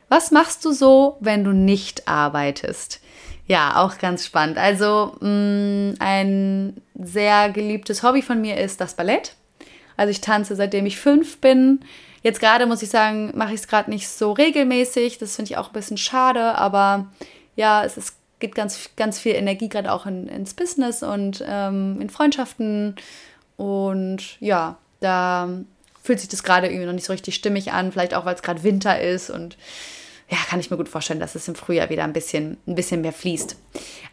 was 0.09 0.31
machst 0.31 0.65
du 0.65 0.73
so, 0.73 1.17
wenn 1.21 1.43
du 1.43 1.51
nicht 1.51 2.07
arbeitest? 2.07 2.99
Ja, 3.47 3.77
auch 3.77 3.97
ganz 3.97 4.25
spannend. 4.25 4.57
Also 4.57 5.15
mh, 5.21 5.29
mm, 5.29 5.95
ein 5.99 6.81
sehr 6.95 7.49
geliebtes 7.49 8.03
Hobby 8.03 8.21
von 8.21 8.41
mir 8.41 8.57
ist 8.57 8.81
das 8.81 8.93
Ballett. 8.93 9.33
Also 10.01 10.09
ich 10.09 10.21
tanze 10.21 10.55
seitdem 10.55 10.87
ich 10.87 10.99
fünf 10.99 11.37
bin. 11.41 11.81
Jetzt 12.23 12.39
gerade 12.39 12.65
muss 12.65 12.81
ich 12.81 12.89
sagen, 12.89 13.33
mache 13.35 13.53
ich 13.53 13.59
es 13.59 13.67
gerade 13.67 13.91
nicht 13.91 14.09
so 14.09 14.31
regelmäßig. 14.31 15.19
Das 15.19 15.35
finde 15.35 15.51
ich 15.51 15.57
auch 15.57 15.67
ein 15.67 15.73
bisschen 15.73 15.97
schade, 15.97 16.55
aber 16.55 17.11
ja, 17.55 17.83
es 17.85 17.97
ist, 17.97 18.15
geht 18.39 18.55
ganz, 18.55 18.89
ganz 18.95 19.19
viel 19.19 19.35
Energie 19.35 19.69
gerade 19.69 19.91
auch 19.91 20.07
in, 20.07 20.27
ins 20.27 20.55
Business 20.55 21.03
und 21.03 21.45
ähm, 21.47 22.01
in 22.01 22.09
Freundschaften. 22.09 22.95
Und 23.57 24.39
ja, 24.39 24.79
da 25.01 25.49
fühlt 26.01 26.19
sich 26.19 26.29
das 26.29 26.41
gerade 26.41 26.65
irgendwie 26.65 26.87
noch 26.87 26.93
nicht 26.93 27.05
so 27.05 27.13
richtig 27.13 27.35
stimmig 27.35 27.71
an. 27.71 27.91
Vielleicht 27.91 28.15
auch, 28.15 28.25
weil 28.25 28.33
es 28.33 28.41
gerade 28.41 28.63
Winter 28.63 28.99
ist 28.99 29.29
und 29.29 29.55
ja, 30.31 30.37
kann 30.49 30.61
ich 30.61 30.71
mir 30.71 30.77
gut 30.77 30.87
vorstellen, 30.87 31.19
dass 31.19 31.35
es 31.35 31.49
im 31.49 31.55
Frühjahr 31.55 31.89
wieder 31.89 32.05
ein 32.05 32.13
bisschen, 32.13 32.55
ein 32.65 32.75
bisschen 32.75 33.01
mehr 33.01 33.11
fließt. 33.11 33.57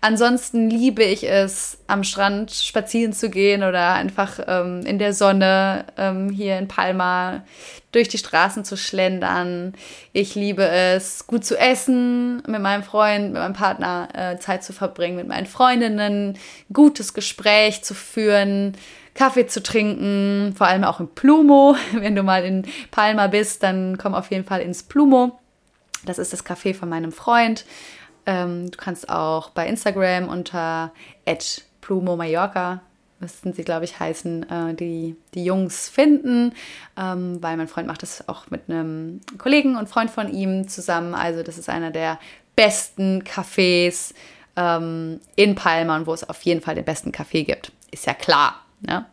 Ansonsten 0.01 0.69
liebe 0.69 1.05
ich 1.05 1.29
es, 1.29 1.79
am 1.87 2.03
Strand 2.03 2.51
spazieren 2.51 3.13
zu 3.13 3.31
gehen 3.31 3.63
oder 3.63 3.95
einfach 3.95 4.41
ähm, 4.49 4.81
in 4.85 4.99
der 4.99 5.13
Sonne 5.13 5.85
ähm, 5.97 6.29
hier 6.31 6.59
in 6.59 6.67
Palma 6.67 7.45
durch 7.93 8.09
die 8.09 8.19
Straßen 8.19 8.65
zu 8.65 8.77
schlendern. 8.77 9.75
Ich 10.13 10.35
liebe 10.35 10.67
es, 10.67 11.29
gut 11.29 11.45
zu 11.45 11.57
essen, 11.57 12.43
mit 12.49 12.61
meinem 12.61 12.83
Freund, 12.83 13.27
mit 13.27 13.41
meinem 13.41 13.55
Partner 13.55 14.09
äh, 14.13 14.39
Zeit 14.39 14.65
zu 14.65 14.73
verbringen, 14.73 15.17
mit 15.17 15.29
meinen 15.29 15.47
Freundinnen, 15.47 16.37
gutes 16.73 17.15
Gespräch 17.15 17.85
zu 17.85 17.95
führen. 17.95 18.77
Kaffee 19.15 19.47
zu 19.47 19.63
trinken, 19.63 20.55
vor 20.57 20.67
allem 20.67 20.83
auch 20.83 20.99
im 20.99 21.09
Plumo. 21.09 21.77
Wenn 21.93 22.17
du 22.17 22.25
mal 22.25 22.45
in 22.45 22.65
Palma 22.91 23.29
bist, 23.29 23.63
dann 23.63 23.99
komm 23.99 24.15
auf 24.15 24.33
jeden 24.33 24.45
Fall 24.45 24.63
ins 24.63 24.83
Plumo. 24.83 25.38
Das 26.09 26.19
ist 26.19 26.33
das 26.33 26.45
Café 26.45 26.75
von 26.75 26.89
meinem 26.89 27.13
Freund. 27.13 27.65
Ähm, 28.27 28.71
du 28.71 28.77
kannst 28.77 29.09
auch 29.09 29.51
bei 29.51 29.67
Instagram 29.67 30.29
unter 30.29 30.93
Plumo 31.81 32.17
Mallorca 32.17 32.83
müssten 33.21 33.53
sie, 33.53 33.65
glaube 33.65 33.85
ich, 33.85 33.99
heißen, 33.99 34.49
äh, 34.49 34.75
die, 34.75 35.17
die 35.35 35.45
Jungs 35.45 35.89
finden, 35.89 36.53
ähm, 36.97 37.43
weil 37.43 37.57
mein 37.57 37.69
Freund 37.69 37.87
macht 37.87 38.03
das 38.03 38.29
auch 38.29 38.51
mit 38.51 38.69
einem 38.69 39.21
Kollegen 39.39 39.77
und 39.77 39.89
Freund 39.89 40.11
von 40.11 40.33
ihm 40.33 40.69
zusammen. 40.69 41.15
Also 41.15 41.43
das 41.43 41.59
ist 41.59 41.69
einer 41.69 41.91
der 41.91 42.19
besten 42.55 43.23
Cafés 43.23 44.15
ähm, 44.57 45.21
in 45.37 45.55
Palma 45.55 45.97
und 45.97 46.07
wo 46.07 46.15
es 46.15 46.29
auf 46.29 46.43
jeden 46.43 46.61
Fall 46.61 46.75
den 46.75 46.85
besten 46.85 47.13
Kaffee 47.13 47.45
gibt. 47.45 47.73
Ist 47.91 48.07
ja 48.07 48.15
klar. 48.15 48.65
Ja. 48.87 49.07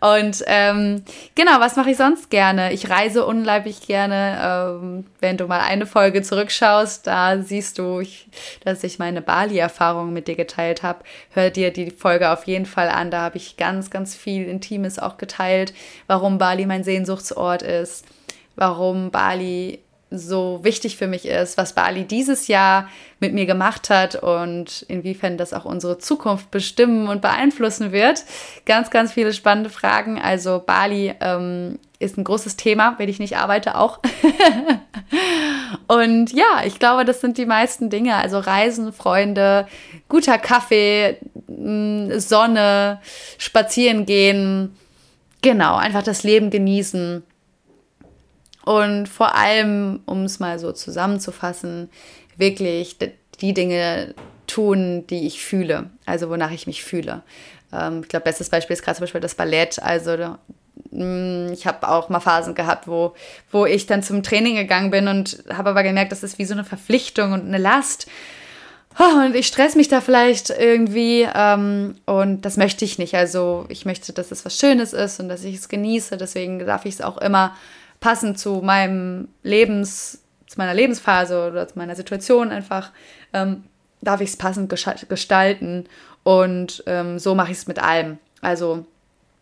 und 0.16 0.42
ähm, 0.46 1.04
genau, 1.36 1.60
was 1.60 1.76
mache 1.76 1.90
ich 1.90 1.96
sonst 1.96 2.30
gerne? 2.30 2.72
Ich 2.72 2.90
reise 2.90 3.24
unglaublich 3.24 3.86
gerne. 3.86 4.38
Ähm, 4.42 5.06
wenn 5.20 5.36
du 5.36 5.46
mal 5.46 5.60
eine 5.60 5.86
Folge 5.86 6.22
zurückschaust, 6.22 7.06
da 7.06 7.40
siehst 7.40 7.78
du, 7.78 8.00
ich, 8.00 8.26
dass 8.64 8.82
ich 8.82 8.98
meine 8.98 9.22
Bali-Erfahrung 9.22 10.12
mit 10.12 10.26
dir 10.26 10.34
geteilt 10.34 10.82
habe. 10.82 11.04
Hör 11.30 11.50
dir 11.50 11.72
die 11.72 11.92
Folge 11.92 12.30
auf 12.30 12.44
jeden 12.44 12.66
Fall 12.66 12.88
an. 12.88 13.12
Da 13.12 13.20
habe 13.20 13.36
ich 13.36 13.56
ganz, 13.56 13.90
ganz 13.90 14.16
viel 14.16 14.48
Intimes 14.48 14.98
auch 14.98 15.16
geteilt, 15.16 15.72
warum 16.08 16.38
Bali 16.38 16.66
mein 16.66 16.82
Sehnsuchtsort 16.82 17.62
ist, 17.62 18.04
warum 18.56 19.12
Bali 19.12 19.83
so 20.18 20.60
wichtig 20.62 20.96
für 20.96 21.06
mich 21.06 21.26
ist, 21.26 21.56
was 21.56 21.74
Bali 21.74 22.04
dieses 22.04 22.48
Jahr 22.48 22.88
mit 23.20 23.32
mir 23.32 23.46
gemacht 23.46 23.90
hat 23.90 24.16
und 24.16 24.84
inwiefern 24.88 25.38
das 25.38 25.52
auch 25.52 25.64
unsere 25.64 25.98
Zukunft 25.98 26.50
bestimmen 26.50 27.08
und 27.08 27.22
beeinflussen 27.22 27.92
wird. 27.92 28.24
Ganz, 28.66 28.90
ganz 28.90 29.12
viele 29.12 29.32
spannende 29.32 29.70
Fragen. 29.70 30.20
Also 30.20 30.62
Bali 30.64 31.14
ähm, 31.20 31.78
ist 31.98 32.18
ein 32.18 32.24
großes 32.24 32.56
Thema, 32.56 32.94
wenn 32.98 33.08
ich 33.08 33.18
nicht 33.18 33.36
arbeite 33.36 33.76
auch. 33.76 34.00
und 35.86 36.32
ja, 36.32 36.62
ich 36.64 36.78
glaube, 36.78 37.04
das 37.04 37.20
sind 37.20 37.38
die 37.38 37.46
meisten 37.46 37.90
Dinge. 37.90 38.16
Also 38.16 38.38
Reisen, 38.38 38.92
Freunde, 38.92 39.66
guter 40.08 40.38
Kaffee, 40.38 41.18
Sonne, 41.46 43.00
spazieren 43.38 44.06
gehen. 44.06 44.76
Genau, 45.40 45.76
einfach 45.76 46.02
das 46.02 46.22
Leben 46.22 46.50
genießen 46.50 47.22
und 48.64 49.08
vor 49.08 49.34
allem, 49.34 50.00
um 50.06 50.24
es 50.24 50.40
mal 50.40 50.58
so 50.58 50.72
zusammenzufassen, 50.72 51.90
wirklich 52.36 52.96
die 53.40 53.54
Dinge 53.54 54.14
tun, 54.46 55.06
die 55.08 55.26
ich 55.26 55.44
fühle, 55.44 55.90
also 56.06 56.30
wonach 56.30 56.50
ich 56.50 56.66
mich 56.66 56.84
fühle. 56.84 57.22
Ähm, 57.72 58.00
ich 58.02 58.08
glaube, 58.08 58.24
bestes 58.24 58.50
Beispiel 58.50 58.74
ist 58.74 58.82
gerade 58.82 58.96
zum 58.96 59.04
Beispiel 59.04 59.20
das 59.20 59.34
Ballett. 59.34 59.82
Also 59.82 60.16
mm, 60.90 61.52
ich 61.52 61.66
habe 61.66 61.88
auch 61.88 62.08
mal 62.08 62.20
Phasen 62.20 62.54
gehabt, 62.54 62.88
wo, 62.88 63.14
wo 63.50 63.66
ich 63.66 63.86
dann 63.86 64.02
zum 64.02 64.22
Training 64.22 64.56
gegangen 64.56 64.90
bin 64.90 65.08
und 65.08 65.44
habe 65.52 65.70
aber 65.70 65.82
gemerkt, 65.82 66.12
das 66.12 66.22
ist 66.22 66.38
wie 66.38 66.44
so 66.44 66.54
eine 66.54 66.64
Verpflichtung 66.64 67.32
und 67.32 67.46
eine 67.46 67.58
Last. 67.58 68.06
Und 68.96 69.34
ich 69.34 69.48
stress 69.48 69.74
mich 69.74 69.88
da 69.88 70.00
vielleicht 70.00 70.50
irgendwie 70.50 71.26
ähm, 71.34 71.96
und 72.06 72.42
das 72.42 72.56
möchte 72.56 72.84
ich 72.84 72.96
nicht. 72.96 73.16
Also 73.16 73.66
ich 73.68 73.84
möchte, 73.84 74.12
dass 74.12 74.30
es 74.30 74.44
was 74.44 74.56
Schönes 74.56 74.92
ist 74.92 75.18
und 75.18 75.28
dass 75.28 75.42
ich 75.42 75.56
es 75.56 75.68
genieße. 75.68 76.16
Deswegen 76.16 76.60
darf 76.60 76.84
ich 76.84 76.94
es 76.94 77.00
auch 77.00 77.18
immer 77.18 77.56
passend 78.04 78.38
zu 78.38 78.60
meinem 78.60 79.28
Lebens, 79.42 80.20
zu 80.46 80.58
meiner 80.58 80.74
Lebensphase 80.74 81.48
oder 81.48 81.66
zu 81.66 81.78
meiner 81.78 81.96
Situation 81.96 82.50
einfach, 82.50 82.90
ähm, 83.32 83.64
darf 84.02 84.20
ich 84.20 84.28
es 84.28 84.36
passend 84.36 84.68
gestalten. 85.08 85.86
Und 86.22 86.84
ähm, 86.86 87.18
so 87.18 87.34
mache 87.34 87.52
ich 87.52 87.56
es 87.56 87.66
mit 87.66 87.78
allem. 87.78 88.18
Also 88.42 88.84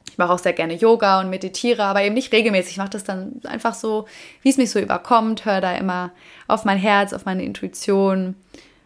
ich 0.08 0.16
mache 0.16 0.32
auch 0.32 0.38
sehr 0.38 0.52
gerne 0.52 0.74
Yoga 0.74 1.18
und 1.18 1.28
meditiere, 1.28 1.82
aber 1.82 2.04
eben 2.04 2.14
nicht 2.14 2.32
regelmäßig. 2.32 2.74
Ich 2.74 2.78
mache 2.78 2.90
das 2.90 3.02
dann 3.02 3.40
einfach 3.42 3.74
so, 3.74 4.06
wie 4.42 4.50
es 4.50 4.58
mich 4.58 4.70
so 4.70 4.78
überkommt, 4.78 5.44
höre 5.44 5.60
da 5.60 5.74
immer 5.74 6.12
auf 6.46 6.64
mein 6.64 6.78
Herz, 6.78 7.12
auf 7.12 7.24
meine 7.24 7.42
Intuition. 7.42 8.36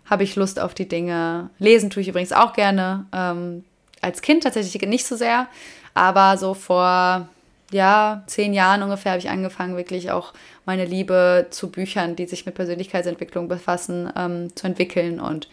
Habe 0.07 0.25
ich 0.25 0.37
Lust 0.37 0.59
auf 0.59 0.73
die 0.73 0.89
Dinge. 0.89 1.51
Lesen 1.59 1.91
tue 1.91 2.01
ich 2.01 2.09
übrigens 2.09 2.33
auch 2.33 2.55
gerne. 2.55 3.05
Ähm, 3.12 3.62
als 4.01 4.23
Kind 4.23 4.45
tatsächlich 4.45 4.81
nicht 4.89 5.05
so 5.05 5.17
sehr, 5.17 5.49
aber 5.93 6.39
so 6.39 6.55
vor 6.55 7.29
ja, 7.72 8.22
zehn 8.26 8.52
Jahren 8.52 8.83
ungefähr 8.83 9.12
habe 9.12 9.20
ich 9.20 9.31
angefangen, 9.31 9.76
wirklich 9.76 10.11
auch 10.11 10.33
meine 10.64 10.85
Liebe 10.85 11.46
zu 11.50 11.70
Büchern, 11.70 12.16
die 12.16 12.26
sich 12.26 12.46
mit 12.46 12.55
Persönlichkeitsentwicklung 12.55 13.48
befassen, 13.48 14.12
ähm, 14.16 14.55
zu 14.55 14.66
entwickeln. 14.66 15.20
Und 15.20 15.48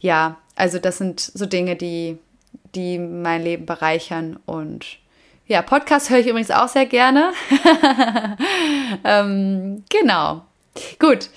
ja, 0.00 0.36
also 0.56 0.78
das 0.78 0.98
sind 0.98 1.20
so 1.20 1.46
Dinge, 1.46 1.76
die, 1.76 2.18
die 2.74 2.98
mein 2.98 3.42
Leben 3.42 3.66
bereichern. 3.66 4.38
Und 4.44 4.98
ja, 5.46 5.62
Podcast 5.62 6.10
höre 6.10 6.18
ich 6.18 6.26
übrigens 6.26 6.50
auch 6.50 6.68
sehr 6.68 6.86
gerne. 6.86 7.32
ähm, 9.04 9.84
genau. 9.88 10.44
Gut. 10.98 11.30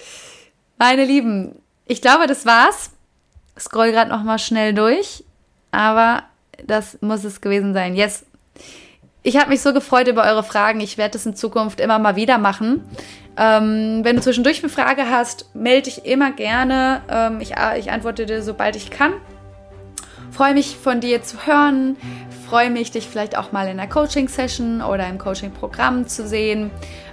Meine 0.77 1.05
Lieben, 1.05 1.55
ich 1.85 2.01
glaube, 2.01 2.27
das 2.27 2.45
war's. 2.45 2.91
Scroll 3.57 3.91
gerade 3.91 4.09
noch 4.09 4.23
mal 4.23 4.39
schnell 4.39 4.73
durch, 4.73 5.23
aber 5.71 6.23
das 6.65 6.97
muss 7.01 7.23
es 7.23 7.41
gewesen 7.41 7.73
sein. 7.73 7.95
Jetzt 7.95 8.25
ich 9.23 9.37
habe 9.37 9.49
mich 9.49 9.61
so 9.61 9.73
gefreut 9.73 10.07
über 10.07 10.23
eure 10.23 10.43
Fragen. 10.43 10.79
Ich 10.79 10.97
werde 10.97 11.13
das 11.13 11.25
in 11.25 11.35
Zukunft 11.35 11.79
immer 11.79 11.99
mal 11.99 12.15
wieder 12.15 12.37
machen. 12.37 12.83
Ähm, 13.37 14.01
wenn 14.03 14.15
du 14.15 14.21
zwischendurch 14.21 14.63
eine 14.63 14.71
Frage 14.71 15.09
hast, 15.09 15.53
melde 15.53 15.83
dich 15.83 16.05
immer 16.05 16.31
gerne. 16.31 17.01
Ähm, 17.09 17.39
ich, 17.39 17.53
ich 17.77 17.91
antworte 17.91 18.25
dir, 18.25 18.41
sobald 18.41 18.75
ich 18.75 18.89
kann. 18.89 19.13
Freue 20.31 20.53
mich 20.53 20.75
von 20.75 21.01
dir 21.01 21.21
zu 21.21 21.45
hören. 21.45 21.97
Freue 22.47 22.69
mich, 22.69 22.91
dich 22.91 23.07
vielleicht 23.07 23.37
auch 23.37 23.51
mal 23.51 23.67
in 23.67 23.79
einer 23.79 23.87
Coaching-Session 23.87 24.81
oder 24.81 25.07
im 25.07 25.17
Coaching-Programm 25.17 26.07
zu 26.07 26.27
sehen, 26.27 26.71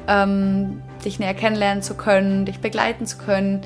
ähm, 0.08 0.82
dich 1.04 1.20
näher 1.20 1.34
kennenlernen 1.34 1.82
zu 1.82 1.94
können, 1.94 2.44
dich 2.44 2.58
begleiten 2.58 3.06
zu 3.06 3.18
können. 3.18 3.60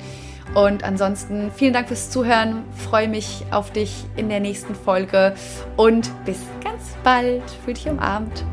Und 0.53 0.83
ansonsten 0.83 1.51
vielen 1.55 1.73
Dank 1.73 1.87
fürs 1.87 2.11
Zuhören. 2.11 2.63
Freue 2.89 3.07
mich 3.07 3.43
auf 3.49 3.71
dich 3.71 4.05
in 4.15 4.29
der 4.29 4.39
nächsten 4.39 4.75
Folge 4.75 5.33
und 5.77 6.11
bis 6.25 6.37
ganz 6.63 6.82
bald. 7.03 7.43
Fühl 7.63 7.73
dich 7.73 7.87
umarmt. 7.87 8.45